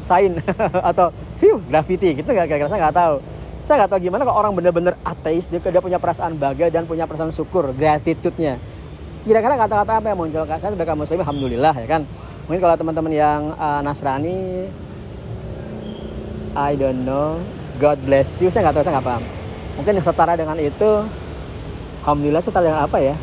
sign 0.00 0.40
atau 0.90 1.12
view 1.36 1.60
graffiti 1.68 2.16
gitu 2.16 2.28
nggak 2.32 2.48
kira-kira 2.48 2.70
saya 2.72 2.88
nggak 2.88 2.96
tahu. 2.96 3.16
Saya 3.60 3.84
nggak 3.84 3.90
tahu 3.92 4.00
gimana 4.00 4.24
kalau 4.24 4.40
orang 4.40 4.56
benar-benar 4.56 4.96
ateis 5.04 5.44
dia, 5.44 5.60
dia 5.60 5.84
punya 5.84 6.00
perasaan 6.00 6.40
bahagia 6.40 6.72
dan 6.72 6.88
punya 6.88 7.04
perasaan 7.04 7.28
syukur 7.28 7.76
gratitude-nya. 7.76 8.56
Kira-kira 9.20 9.60
kata-kata 9.60 10.00
apa 10.00 10.06
yang 10.08 10.16
muncul? 10.16 10.48
Saya 10.48 10.72
sebagai 10.72 10.96
muslim 10.96 11.20
alhamdulillah 11.20 11.76
ya 11.76 11.84
kan 11.84 12.08
mungkin 12.50 12.66
kalau 12.66 12.74
teman-teman 12.74 13.14
yang 13.14 13.54
uh, 13.54 13.78
Nasrani 13.78 14.66
I 16.50 16.74
don't 16.74 17.06
know. 17.06 17.38
God 17.78 18.02
bless 18.02 18.42
you. 18.42 18.50
Saya 18.50 18.66
nggak 18.66 18.82
tahu 18.82 18.84
saya 18.90 18.98
nggak 18.98 19.06
paham. 19.06 19.22
Mungkin 19.78 19.92
yang 19.94 20.02
setara 20.02 20.34
dengan 20.34 20.58
itu 20.58 20.90
Alhamdulillah 22.02 22.42
setara 22.42 22.66
dengan 22.66 22.82
apa 22.82 22.98
ya? 22.98 23.14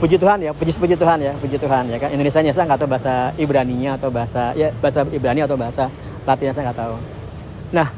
Puji 0.00 0.16
Tuhan 0.16 0.40
ya 0.40 0.56
puji 0.56 0.72
puji 0.78 0.96
Tuhan 0.96 1.18
ya 1.20 1.36
puji 1.36 1.60
Tuhan 1.60 1.84
ya 1.92 2.00
kan. 2.00 2.08
Indonesia 2.08 2.40
nya 2.40 2.56
saya 2.56 2.64
nggak 2.64 2.80
tahu 2.80 2.88
bahasa 2.88 3.36
Ibrani-nya 3.36 4.00
atau 4.00 4.08
bahasa 4.08 4.56
ya 4.56 4.72
bahasa 4.80 5.04
Ibrani 5.04 5.44
atau 5.44 5.60
bahasa 5.60 5.92
Latinnya 6.24 6.56
saya 6.56 6.72
nggak 6.72 6.80
tahu. 6.80 6.94
Nah 7.76 7.92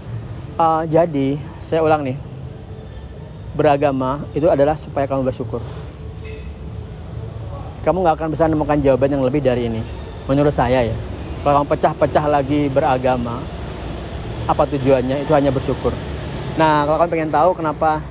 uh, 0.59 0.83
jadi 0.91 1.39
saya 1.63 1.87
ulang 1.87 2.03
nih. 2.03 2.19
Beragama 3.55 4.27
itu 4.35 4.51
adalah 4.51 4.75
supaya 4.75 5.07
kamu 5.07 5.23
bersyukur. 5.23 5.63
Kamu 7.87 8.03
nggak 8.03 8.19
akan 8.19 8.29
bisa 8.35 8.51
menemukan 8.51 8.83
jawaban 8.83 9.15
yang 9.15 9.23
lebih 9.23 9.39
dari 9.39 9.71
ini 9.71 10.00
menurut 10.27 10.53
saya 10.53 10.85
ya. 10.85 10.97
Kalau 11.41 11.65
pecah-pecah 11.65 12.25
lagi 12.29 12.69
beragama 12.69 13.41
apa 14.45 14.63
tujuannya? 14.69 15.25
Itu 15.25 15.33
hanya 15.33 15.49
bersyukur. 15.49 15.95
Nah 16.61 16.85
kalau 16.85 17.01
kamu 17.01 17.11
pengen 17.13 17.31
tahu 17.33 17.57
kenapa 17.57 18.05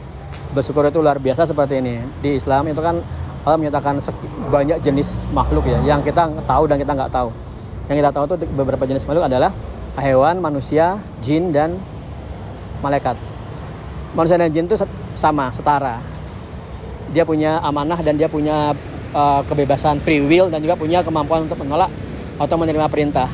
bersyukur 0.56 0.82
itu 0.90 0.98
luar 0.98 1.22
biasa 1.22 1.46
seperti 1.46 1.78
ini 1.78 2.02
di 2.26 2.42
Islam 2.42 2.66
itu 2.66 2.82
kan 2.82 2.98
Allah 3.46 3.58
menyatakan 3.62 4.02
banyak 4.50 4.82
jenis 4.82 5.30
makhluk 5.30 5.70
ya 5.70 5.78
yang 5.86 6.02
kita 6.02 6.26
tahu 6.50 6.64
dan 6.66 6.82
kita 6.82 6.92
nggak 6.98 7.12
tahu. 7.14 7.30
Yang 7.90 7.98
kita 8.06 8.12
tahu 8.14 8.24
itu 8.26 8.36
beberapa 8.54 8.84
jenis 8.86 9.06
makhluk 9.06 9.30
adalah 9.30 9.54
hewan 9.98 10.42
manusia 10.42 10.98
jin 11.22 11.54
dan 11.54 11.78
malaikat. 12.82 13.14
Manusia 14.18 14.42
dan 14.42 14.50
jin 14.50 14.66
itu 14.66 14.78
sama 15.14 15.54
setara. 15.54 16.02
Dia 17.14 17.26
punya 17.26 17.58
amanah 17.62 17.98
dan 18.02 18.18
dia 18.18 18.30
punya 18.30 18.74
uh, 19.14 19.42
kebebasan 19.46 20.02
free 20.02 20.22
will 20.22 20.50
dan 20.50 20.62
juga 20.62 20.76
punya 20.78 21.02
kemampuan 21.02 21.46
untuk 21.46 21.60
menolak 21.62 21.90
atau 22.40 22.56
menerima 22.56 22.88
perintah. 22.88 23.30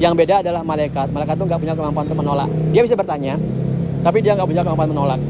Yang 0.00 0.12
beda 0.18 0.34
adalah 0.42 0.62
malaikat. 0.66 1.10
Malaikat 1.14 1.34
itu 1.38 1.44
nggak 1.46 1.60
punya 1.62 1.74
kemampuan 1.78 2.04
untuk 2.10 2.20
menolak. 2.20 2.48
Dia 2.74 2.82
bisa 2.82 2.94
bertanya, 2.98 3.34
tapi 4.02 4.18
dia 4.24 4.34
nggak 4.34 4.48
punya 4.48 4.62
kemampuan 4.66 4.90
menolak. 4.90 5.20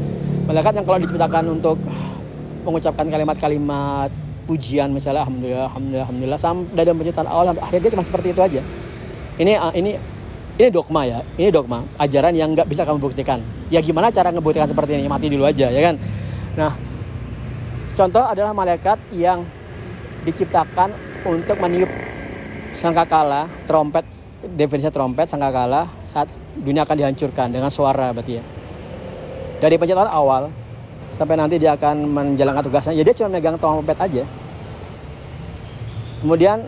Malaikat 0.49 0.73
yang 0.75 0.85
kalau 0.85 0.99
diciptakan 0.99 1.43
untuk 1.55 1.77
mengucapkan 2.63 3.05
kalimat-kalimat 3.11 4.09
pujian 4.43 4.91
misalnya 4.91 5.23
alhamdulillah 5.23 5.71
alhamdulillah 5.71 6.03
alhamdulillah 6.03 6.39
sampai 6.39 6.75
dari 6.75 6.91
penciptaan 6.91 7.27
awal 7.31 7.47
sampai 7.51 7.63
akhir 7.63 7.79
dia 7.79 7.91
cuma 7.95 8.03
seperti 8.03 8.27
itu 8.35 8.41
aja. 8.43 8.61
Ini 9.39 9.53
uh, 9.55 9.73
ini 9.75 9.91
ini 10.53 10.69
dogma 10.69 11.01
ya, 11.07 11.19
ini 11.39 11.49
dogma 11.49 11.81
ajaran 11.97 12.35
yang 12.35 12.51
nggak 12.53 12.67
bisa 12.67 12.83
kamu 12.83 12.99
buktikan. 13.01 13.39
Ya 13.71 13.79
gimana 13.81 14.13
cara 14.13 14.29
ngebuktikan 14.29 14.67
seperti 14.69 14.99
ini? 14.99 15.07
Mati 15.09 15.31
dulu 15.31 15.47
aja 15.47 15.71
ya 15.71 15.81
kan. 15.81 15.95
Nah, 16.53 16.71
contoh 17.97 18.21
adalah 18.21 18.53
malaikat 18.53 18.99
yang 19.15 19.41
diciptakan 20.23 20.89
untuk 21.27 21.59
meniup 21.59 21.87
sangkakala, 22.73 23.47
trompet, 23.69 24.03
definisi 24.55 24.89
trompet 24.89 25.29
sangkakala 25.29 25.87
saat 26.03 26.27
dunia 26.57 26.83
akan 26.83 26.95
dihancurkan 26.99 27.47
dengan 27.51 27.69
suara 27.69 28.11
berarti 28.11 28.39
ya. 28.39 28.43
Dari 29.63 29.75
penciptaan 29.79 30.11
awal 30.11 30.51
sampai 31.15 31.39
nanti 31.39 31.55
dia 31.61 31.77
akan 31.77 32.09
menjalankan 32.09 32.63
tugasnya, 32.65 32.93
ya 32.97 33.03
dia 33.05 33.15
cuma 33.15 33.31
megang 33.31 33.55
trompet 33.55 33.95
aja. 33.99 34.23
Kemudian 36.19 36.63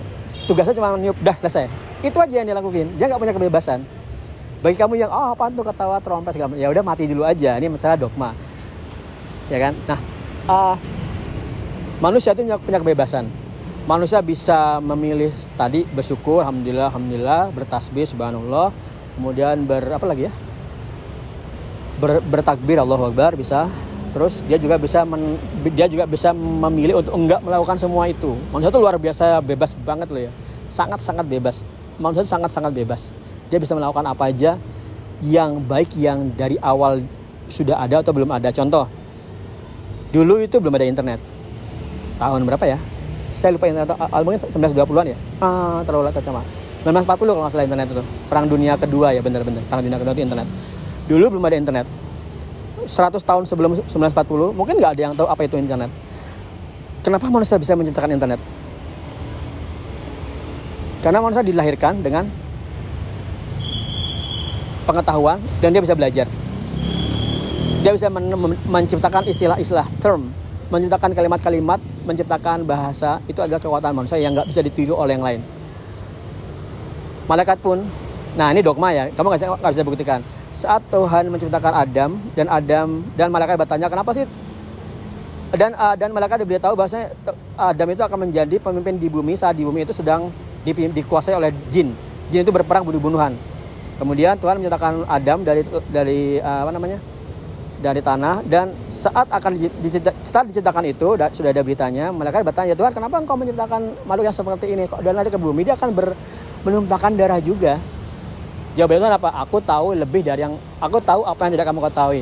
tugasnya 0.48 0.76
cuma 0.76 0.96
meniup, 0.96 1.16
dah 1.24 1.36
selesai. 1.36 1.68
Itu 2.04 2.20
aja 2.20 2.44
yang 2.44 2.48
dia 2.48 2.56
lakuin. 2.56 2.88
Dia 3.00 3.08
nggak 3.08 3.20
punya 3.20 3.34
kebebasan. 3.36 3.84
Bagi 4.60 4.78
kamu 4.80 5.00
yang 5.00 5.12
oh 5.12 5.36
apa 5.36 5.52
tuh 5.52 5.64
ketawa 5.64 5.98
trompet 6.00 6.36
segala 6.36 6.56
ya 6.58 6.68
udah 6.72 6.84
mati 6.84 7.08
dulu 7.08 7.24
aja. 7.24 7.56
Ini 7.60 7.72
masalah 7.72 7.96
dogma. 7.96 8.36
Ya 9.48 9.62
kan? 9.62 9.74
Nah, 9.86 10.00
uh, 10.50 10.76
manusia 12.02 12.34
itu 12.34 12.44
punya 12.44 12.80
kebebasan 12.82 13.45
manusia 13.86 14.18
bisa 14.22 14.82
memilih 14.82 15.30
tadi 15.54 15.86
bersyukur 15.86 16.42
alhamdulillah 16.42 16.90
alhamdulillah 16.90 17.54
bertasbih 17.54 18.06
subhanallah. 18.10 18.74
Kemudian 19.16 19.64
ber 19.64 19.96
apa 19.96 20.06
lagi 20.10 20.28
ya? 20.28 20.34
Ber, 22.02 22.20
bertakbir 22.20 22.82
Allah 22.82 23.00
Akbar 23.00 23.38
bisa. 23.40 23.70
Terus 24.12 24.44
dia 24.48 24.56
juga 24.60 24.80
bisa 24.80 25.04
men, 25.04 25.40
dia 25.76 25.88
juga 25.92 26.08
bisa 26.08 26.32
memilih 26.36 27.04
untuk 27.04 27.14
enggak 27.16 27.40
melakukan 27.44 27.78
semua 27.80 28.08
itu. 28.10 28.36
Manusia 28.52 28.72
itu 28.74 28.80
luar 28.82 28.96
biasa 29.00 29.40
bebas 29.40 29.72
banget 29.80 30.08
loh 30.12 30.24
ya. 30.28 30.32
Sangat 30.68 31.00
sangat 31.04 31.28
bebas. 31.30 31.64
Manusia 32.02 32.28
itu 32.28 32.32
sangat 32.32 32.52
sangat 32.52 32.72
bebas. 32.76 33.12
Dia 33.48 33.62
bisa 33.62 33.76
melakukan 33.78 34.04
apa 34.08 34.32
aja 34.32 34.58
yang 35.24 35.64
baik 35.64 35.96
yang 35.96 36.32
dari 36.36 36.60
awal 36.60 37.04
sudah 37.48 37.80
ada 37.80 38.04
atau 38.04 38.12
belum 38.12 38.32
ada. 38.34 38.52
Contoh 38.52 38.90
dulu 40.12 40.42
itu 40.44 40.60
belum 40.60 40.76
ada 40.76 40.88
internet. 40.88 41.20
Tahun 42.16 42.40
berapa 42.48 42.66
ya 42.68 42.80
saya 43.46 43.54
lupa 43.54 43.70
internet 43.70 43.94
albumnya 44.10 44.42
1920-an 44.42 45.06
ya? 45.14 45.18
Ah. 45.38 45.86
Terlalu 45.86 46.10
lama 46.10 46.18
sama 46.18 46.42
1940 46.82 47.30
kalau 47.30 47.42
nggak 47.46 47.54
salah 47.54 47.66
internet 47.70 47.88
itu. 47.94 48.04
Perang 48.26 48.46
dunia 48.50 48.74
kedua 48.74 49.08
ya 49.14 49.22
bener-bener 49.22 49.62
perang 49.70 49.86
dunia 49.86 50.02
kedua 50.02 50.14
itu 50.18 50.26
internet. 50.26 50.48
Dulu 51.06 51.26
belum 51.38 51.46
ada 51.46 51.58
internet. 51.62 51.86
100 52.90 53.22
tahun 53.22 53.44
sebelum 53.46 53.86
1940 53.86 54.50
mungkin 54.50 54.82
nggak 54.82 54.92
ada 54.98 55.02
yang 55.06 55.14
tahu 55.14 55.30
apa 55.30 55.46
itu 55.46 55.62
internet. 55.62 55.94
Kenapa 57.06 57.30
manusia 57.30 57.62
bisa 57.62 57.78
menciptakan 57.78 58.18
internet? 58.18 58.42
Karena 61.06 61.22
manusia 61.22 61.46
dilahirkan 61.46 62.02
dengan 62.02 62.26
pengetahuan 64.90 65.38
dan 65.62 65.70
dia 65.70 65.86
bisa 65.86 65.94
belajar. 65.94 66.26
Dia 67.86 67.94
bisa 67.94 68.10
men 68.10 68.58
menciptakan 68.66 69.30
istilah-istilah 69.30 69.86
term 70.02 70.34
menciptakan 70.70 71.12
kalimat-kalimat, 71.14 71.80
menciptakan 72.06 72.66
bahasa 72.66 73.22
itu 73.30 73.38
adalah 73.42 73.62
kekuatan 73.62 73.94
manusia 73.94 74.18
yang 74.18 74.34
nggak 74.34 74.50
bisa 74.50 74.62
ditiru 74.66 74.98
oleh 74.98 75.18
yang 75.18 75.26
lain. 75.26 75.42
Malaikat 77.26 77.58
pun, 77.62 77.86
nah 78.38 78.54
ini 78.54 78.62
dogma 78.62 78.94
ya, 78.94 79.10
kamu 79.14 79.28
nggak 79.34 79.74
bisa 79.74 79.86
buktikan. 79.86 80.20
Saat 80.56 80.88
Tuhan 80.88 81.28
menciptakan 81.30 81.74
Adam 81.74 82.18
dan 82.32 82.48
Adam 82.48 83.04
dan 83.20 83.28
malaikat 83.28 83.60
bertanya 83.60 83.92
kenapa 83.92 84.16
sih 84.16 84.24
dan 85.54 85.76
uh, 85.76 85.94
dan 86.00 86.10
malaikat 86.16 86.42
diberitahu 86.42 86.74
bahwasanya 86.74 87.12
Adam 87.56 87.88
itu 87.92 88.02
akan 88.02 88.20
menjadi 88.28 88.56
pemimpin 88.60 88.96
di 88.98 89.08
bumi 89.12 89.38
saat 89.38 89.56
di 89.56 89.64
bumi 89.68 89.84
itu 89.84 89.94
sedang 89.94 90.32
di, 90.64 90.72
dikuasai 90.74 91.36
oleh 91.36 91.52
jin. 91.70 91.94
Jin 92.32 92.42
itu 92.42 92.52
berperang 92.56 92.82
bunuh-bunuhan. 92.88 93.38
Kemudian 93.96 94.36
Tuhan 94.36 94.60
menyatakan 94.60 95.08
Adam 95.08 95.46
dari 95.46 95.62
dari 95.92 96.42
uh, 96.42 96.68
apa 96.68 96.72
namanya? 96.74 97.00
Dari 97.86 98.02
tanah 98.02 98.42
dan 98.50 98.74
saat 98.90 99.30
akan 99.30 99.62
saat 100.26 100.50
diciptakan 100.50 100.90
itu 100.90 101.14
sudah 101.14 101.50
ada 101.54 101.62
beritanya 101.62 102.10
mereka 102.10 102.42
bertanya 102.42 102.74
Tuhan 102.74 102.90
kenapa 102.98 103.22
engkau 103.22 103.38
menciptakan 103.38 103.94
makhluk 104.10 104.26
yang 104.26 104.34
seperti 104.34 104.66
ini? 104.74 104.90
Dan 104.90 105.14
nanti 105.14 105.30
ke 105.30 105.38
bumi? 105.38 105.62
Dia 105.62 105.78
akan 105.78 105.94
ber, 105.94 106.18
menumpahkan 106.66 107.14
darah 107.14 107.38
juga. 107.38 107.78
Jawabannya 108.74 109.22
apa? 109.22 109.30
Aku 109.46 109.62
tahu 109.62 109.94
lebih 109.94 110.26
dari 110.26 110.42
yang 110.42 110.58
aku 110.82 110.98
tahu 110.98 111.30
apa 111.30 111.46
yang 111.46 111.52
tidak 111.54 111.68
kamu 111.70 111.80
ketahui. 111.86 112.22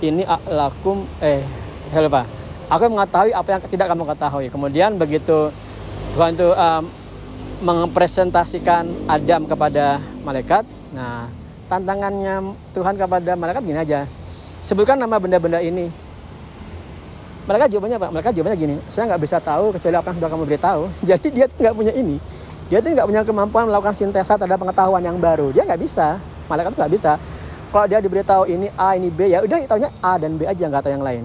Ini 0.00 0.22
lakum 0.48 1.04
eh 1.20 1.44
lupa 1.92 2.24
aku 2.72 2.88
mengetahui 2.88 3.36
apa 3.36 3.48
yang 3.52 3.60
tidak 3.68 3.86
kamu 3.92 4.04
ketahui. 4.08 4.46
Kemudian 4.48 4.96
begitu 4.96 5.52
Tuhan 6.16 6.32
itu 6.32 6.48
um, 6.56 6.82
mempresentasikan 7.60 8.88
Adam 9.04 9.44
kepada 9.44 10.00
malaikat. 10.24 10.64
Nah 10.96 11.28
tantangannya 11.70 12.56
Tuhan 12.74 12.98
kepada 12.98 13.38
malaikat 13.38 13.62
gini 13.62 13.78
aja 13.78 14.02
sebutkan 14.64 14.96
nama 14.96 15.16
benda-benda 15.16 15.60
ini. 15.60 15.88
Mereka 17.48 17.66
jawabannya 17.66 17.96
apa? 17.98 18.08
Mereka 18.14 18.28
jawabannya 18.30 18.58
gini 18.60 18.74
saya 18.86 19.10
nggak 19.10 19.22
bisa 19.26 19.36
tahu 19.42 19.74
kecuali 19.74 19.96
apa 19.96 20.06
yang 20.12 20.16
sudah 20.22 20.30
kamu 20.30 20.44
beritahu. 20.46 20.82
Jadi 21.08 21.28
dia 21.32 21.46
nggak 21.50 21.74
punya 21.74 21.92
ini. 21.96 22.16
Dia 22.70 22.78
tuh 22.78 22.94
nggak 22.94 23.08
punya 23.10 23.22
kemampuan 23.26 23.66
melakukan 23.66 23.96
sintesa 23.96 24.38
terhadap 24.38 24.62
pengetahuan 24.62 25.02
yang 25.02 25.18
baru. 25.18 25.50
Dia 25.50 25.66
nggak 25.66 25.80
bisa. 25.82 26.22
Malaikat 26.46 26.78
nggak 26.78 26.92
bisa. 26.92 27.18
Kalau 27.70 27.86
dia 27.86 27.98
diberitahu 28.02 28.50
ini 28.50 28.66
A 28.74 28.98
ini 28.98 29.10
B 29.10 29.30
ya 29.30 29.42
udah 29.46 29.62
tahunya 29.66 29.90
A 30.02 30.18
dan 30.18 30.34
B 30.34 30.46
aja 30.46 30.62
nggak 30.66 30.82
tahu 30.86 30.92
yang 30.94 31.06
lain. 31.06 31.24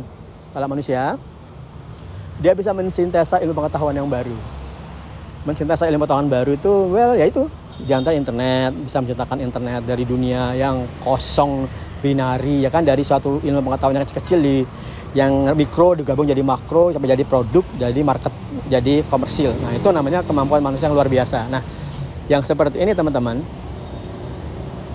Kalau 0.54 0.68
manusia 0.70 1.18
dia 2.42 2.54
bisa 2.54 2.74
mensintesa 2.74 3.42
ilmu 3.42 3.54
pengetahuan 3.54 3.94
yang 3.94 4.10
baru. 4.10 4.34
Mensintesa 5.46 5.86
ilmu 5.86 6.06
pengetahuan 6.06 6.30
baru 6.30 6.52
itu 6.58 6.74
well 6.90 7.14
ya 7.14 7.30
itu. 7.30 7.46
Diantar 7.76 8.16
internet 8.16 8.72
bisa 8.88 9.04
menciptakan 9.04 9.38
internet 9.44 9.84
dari 9.84 10.08
dunia 10.08 10.56
yang 10.56 10.88
kosong 11.04 11.68
binari 12.06 12.62
ya 12.62 12.70
kan? 12.70 12.86
Dari 12.86 13.02
suatu 13.02 13.42
ilmu 13.42 13.66
pengetahuan 13.66 13.98
yang 13.98 14.06
kecil-kecil 14.06 14.38
di 14.38 14.56
yang 15.16 15.56
mikro 15.56 15.96
digabung 15.96 16.28
jadi 16.28 16.44
makro 16.44 16.92
sampai 16.92 17.16
jadi 17.16 17.24
produk 17.24 17.64
jadi 17.80 18.02
market 18.06 18.34
jadi 18.70 19.02
komersil. 19.10 19.56
Nah 19.64 19.72
itu 19.74 19.88
namanya 19.90 20.22
kemampuan 20.22 20.62
manusia 20.62 20.86
yang 20.92 20.94
luar 20.94 21.10
biasa. 21.10 21.50
Nah 21.50 21.64
yang 22.30 22.46
seperti 22.46 22.84
ini 22.84 22.92
teman-teman 22.92 23.42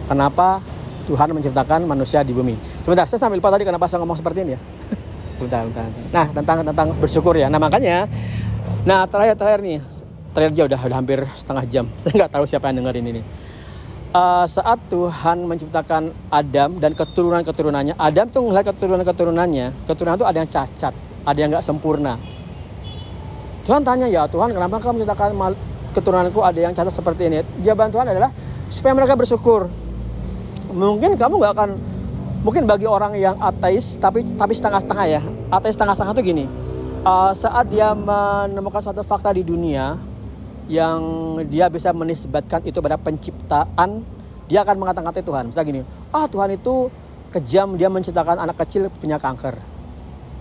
kenapa 0.07 0.63
Tuhan 1.09 1.33
menciptakan 1.35 1.89
manusia 1.89 2.21
di 2.21 2.31
bumi? 2.37 2.55
Sebentar 2.85 3.09
saya 3.09 3.19
sambil 3.19 3.41
lupa 3.43 3.51
tadi 3.51 3.65
kenapa 3.67 3.89
saya 3.91 4.05
ngomong 4.05 4.21
seperti 4.21 4.47
ini 4.47 4.53
ya. 4.55 4.61
Sebentar, 5.41 5.65
sebentar. 5.65 5.89
nah 6.13 6.27
tentang 6.29 6.59
tentang 6.69 6.89
bersyukur 7.01 7.33
ya. 7.33 7.49
Nah 7.49 7.57
makanya 7.57 8.05
nah 8.85 9.09
terakhir 9.09 9.41
terakhir 9.41 9.61
nih 9.65 9.79
terakhir 10.37 10.53
dia 10.53 10.65
udah, 10.69 10.81
udah 10.85 10.99
hampir 11.01 11.19
setengah 11.33 11.65
jam. 11.65 11.85
Saya 12.05 12.13
nggak 12.23 12.33
tahu 12.37 12.45
siapa 12.45 12.69
yang 12.69 12.85
dengerin 12.85 13.09
ini 13.09 13.23
uh, 14.15 14.47
saat 14.47 14.79
Tuhan 14.91 15.47
menciptakan 15.47 16.15
Adam 16.31 16.79
dan 16.79 16.93
keturunan-keturunannya, 16.95 17.95
Adam 17.99 18.27
tuh 18.31 18.47
ngeliat 18.47 18.67
keturunan-keturunannya, 18.75 19.67
keturunan 19.87 20.17
itu 20.19 20.27
ada 20.27 20.39
yang 20.43 20.51
cacat, 20.51 20.95
ada 21.27 21.39
yang 21.39 21.49
nggak 21.51 21.65
sempurna. 21.65 22.19
Tuhan 23.65 23.87
tanya 23.87 24.11
ya 24.11 24.27
Tuhan 24.27 24.51
kenapa 24.51 24.83
kamu 24.83 25.05
menciptakan 25.05 25.31
keturunanku 25.95 26.41
ada 26.43 26.59
yang 26.59 26.73
cacat 26.75 26.91
seperti 26.91 27.31
ini? 27.31 27.45
Jawaban 27.63 27.93
Tuhan 27.93 28.07
adalah 28.09 28.31
supaya 28.71 28.95
mereka 28.95 29.15
bersyukur. 29.19 29.69
mungkin 30.71 31.19
kamu 31.19 31.35
nggak 31.43 31.53
akan 31.59 31.71
mungkin 32.47 32.63
bagi 32.63 32.87
orang 32.87 33.19
yang 33.19 33.35
ateis 33.43 33.99
tapi 33.99 34.23
tapi 34.39 34.55
setengah-setengah 34.55 35.07
ya 35.11 35.21
ateis 35.51 35.75
setengah-setengah 35.75 36.15
tuh 36.15 36.23
gini 36.23 36.45
uh, 37.03 37.35
saat 37.35 37.69
dia 37.69 37.91
menemukan 37.91 38.81
suatu 38.81 39.03
fakta 39.03 39.35
di 39.35 39.43
dunia 39.43 39.99
yang 40.71 41.03
dia 41.51 41.67
bisa 41.67 41.91
menisbatkan 41.91 42.63
itu 42.63 42.79
pada 42.79 42.95
penciptaan 42.95 44.07
dia 44.47 44.63
akan 44.63 44.77
mengatakan 44.79 45.11
Tuhan. 45.19 45.51
Misalnya 45.51 45.67
gini 45.67 45.83
ah 46.15 46.31
Tuhan 46.31 46.55
itu 46.55 46.87
kejam 47.35 47.75
dia 47.75 47.91
menciptakan 47.91 48.39
anak 48.39 48.63
kecil 48.63 48.87
punya 48.95 49.19
kanker. 49.19 49.59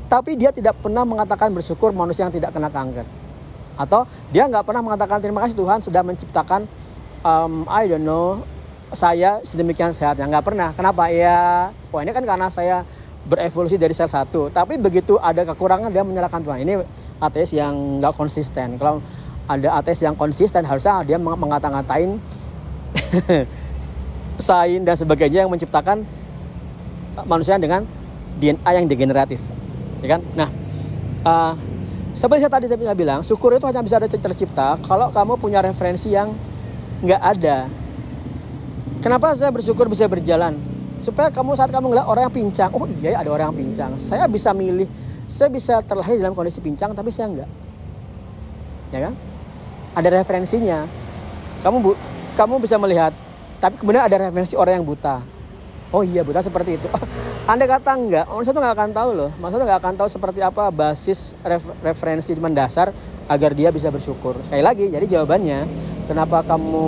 Tapi 0.10 0.38
dia 0.38 0.54
tidak 0.54 0.78
pernah 0.82 1.06
mengatakan 1.06 1.54
bersyukur 1.54 1.94
manusia 1.94 2.26
yang 2.30 2.34
tidak 2.34 2.54
kena 2.54 2.70
kanker. 2.70 3.06
Atau 3.78 4.06
dia 4.30 4.46
nggak 4.46 4.66
pernah 4.66 4.82
mengatakan 4.86 5.18
terima 5.18 5.42
kasih 5.46 5.58
Tuhan 5.58 5.82
sudah 5.82 6.02
menciptakan 6.06 6.70
um, 7.26 7.66
I 7.66 7.90
don't 7.90 8.06
know 8.06 8.46
saya 8.94 9.42
sedemikian 9.46 9.94
sehatnya. 9.94 10.26
Nggak 10.30 10.46
pernah. 10.46 10.70
Kenapa? 10.74 11.10
Ya 11.10 11.70
wah 11.90 12.02
ini 12.02 12.14
kan 12.14 12.26
karena 12.26 12.50
saya 12.50 12.86
berevolusi 13.26 13.78
dari 13.78 13.94
sel 13.94 14.10
satu. 14.10 14.50
Tapi 14.50 14.78
begitu 14.82 15.18
ada 15.22 15.46
kekurangan 15.46 15.94
dia 15.94 16.02
menyalahkan 16.02 16.42
Tuhan. 16.42 16.66
Ini 16.66 16.74
ateis 17.22 17.54
yang 17.54 18.02
nggak 18.02 18.18
konsisten. 18.18 18.82
Kalau 18.82 19.06
ada 19.50 19.82
ateis 19.82 20.06
yang 20.06 20.14
konsisten 20.14 20.62
harusnya 20.62 21.02
dia 21.02 21.18
mengata-ngatain 21.18 22.22
sain 24.50 24.82
dan 24.86 24.96
sebagainya 24.96 25.44
yang 25.46 25.52
menciptakan 25.52 26.06
manusia 27.26 27.58
dengan 27.58 27.84
DNA 28.38 28.70
yang 28.78 28.86
degeneratif 28.86 29.42
ya 30.06 30.16
kan? 30.16 30.22
Nah 30.38 30.50
uh, 31.26 31.54
seperti 32.14 32.46
saya 32.46 32.54
tadi 32.54 32.66
saya 32.70 32.94
bilang 32.94 33.26
syukur 33.26 33.58
itu 33.58 33.66
hanya 33.66 33.82
bisa 33.82 33.98
tercipta 34.00 34.78
kalau 34.86 35.10
kamu 35.10 35.42
punya 35.42 35.66
referensi 35.66 36.14
yang 36.14 36.30
nggak 37.02 37.22
ada. 37.22 37.66
Kenapa 39.02 39.32
saya 39.34 39.50
bersyukur 39.50 39.90
bisa 39.90 40.06
berjalan? 40.06 40.60
Supaya 41.00 41.32
kamu 41.32 41.56
saat 41.56 41.72
kamu 41.72 41.96
ngeliat 41.96 42.08
orang 42.08 42.28
yang 42.28 42.36
pincang 42.36 42.70
oh 42.76 42.86
iya 43.02 43.18
ada 43.18 43.32
orang 43.34 43.52
yang 43.52 43.58
pincang. 43.66 43.92
Saya 43.98 44.28
bisa 44.30 44.54
milih 44.54 44.86
saya 45.30 45.50
bisa 45.54 45.80
terlahir 45.86 46.18
dalam 46.18 46.34
kondisi 46.34 46.60
pincang 46.60 46.92
tapi 46.98 47.14
saya 47.14 47.30
enggak 47.30 47.50
ya 48.90 49.00
kan 49.10 49.14
ada 50.00 50.10
referensinya 50.16 50.88
kamu 51.60 51.78
bu 51.84 51.92
kamu 52.40 52.64
bisa 52.64 52.80
melihat 52.80 53.12
tapi 53.60 53.76
kemudian 53.76 54.08
ada 54.08 54.16
referensi 54.32 54.56
orang 54.56 54.80
yang 54.80 54.88
buta 54.88 55.20
oh 55.92 56.02
iya 56.02 56.24
buta 56.24 56.40
seperti 56.40 56.80
itu 56.80 56.88
anda 57.50 57.68
kata 57.68 57.92
enggak 57.94 58.26
manusia 58.32 58.56
itu 58.56 58.62
nggak 58.64 58.76
akan 58.80 58.90
tahu 58.96 59.10
loh 59.12 59.32
maksudnya 59.38 59.66
nggak 59.68 59.82
akan 59.84 59.94
tahu 60.00 60.08
seperti 60.08 60.40
apa 60.40 60.72
basis 60.72 61.36
ref, 61.44 61.66
referensi 61.84 62.32
mendasar 62.40 62.96
agar 63.28 63.52
dia 63.52 63.70
bisa 63.70 63.92
bersyukur 63.92 64.40
sekali 64.42 64.64
lagi 64.64 64.88
jadi 64.88 65.06
jawabannya 65.20 65.68
kenapa 66.08 66.42
kamu 66.42 66.88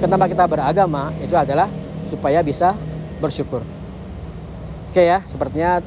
kenapa 0.00 0.24
kita 0.26 0.44
beragama 0.48 1.14
itu 1.22 1.36
adalah 1.36 1.70
supaya 2.06 2.40
bisa 2.40 2.74
bersyukur. 3.18 3.62
Oke 4.90 5.02
ya, 5.02 5.20
sepertinya 5.26 5.82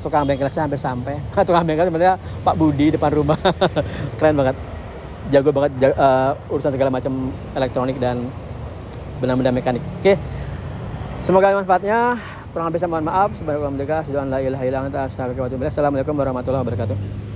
tukang 0.00 0.24
bengkelnya 0.24 0.62
hampir 0.64 0.80
sampai. 0.80 1.18
tukang 1.46 1.66
bengkel 1.66 1.90
sebenarnya 1.90 2.16
Pak 2.42 2.54
Budi 2.56 2.94
depan 2.94 3.12
rumah. 3.12 3.38
Keren 4.18 4.38
banget. 4.38 4.56
Jago 5.26 5.50
banget 5.50 5.72
jago, 5.82 5.94
uh, 5.98 6.32
eh, 6.32 6.52
urusan 6.54 6.70
segala 6.70 6.90
macam 6.90 7.34
elektronik 7.58 7.96
dan 7.98 8.22
benda-benda 9.18 9.50
mekanik. 9.50 9.82
Oke. 10.02 10.14
Semoga 11.18 11.50
manfaatnya. 11.56 12.14
Kurang 12.54 12.70
lebih 12.70 12.80
saya 12.80 12.90
mohon 12.92 13.04
maaf. 13.04 13.34
Sebagai 13.34 13.58
Allah 13.60 13.74
menjaga. 13.74 13.96
Assalamualaikum 15.66 16.14
warahmatullahi 16.14 16.62
wabarakatuh. 16.62 17.35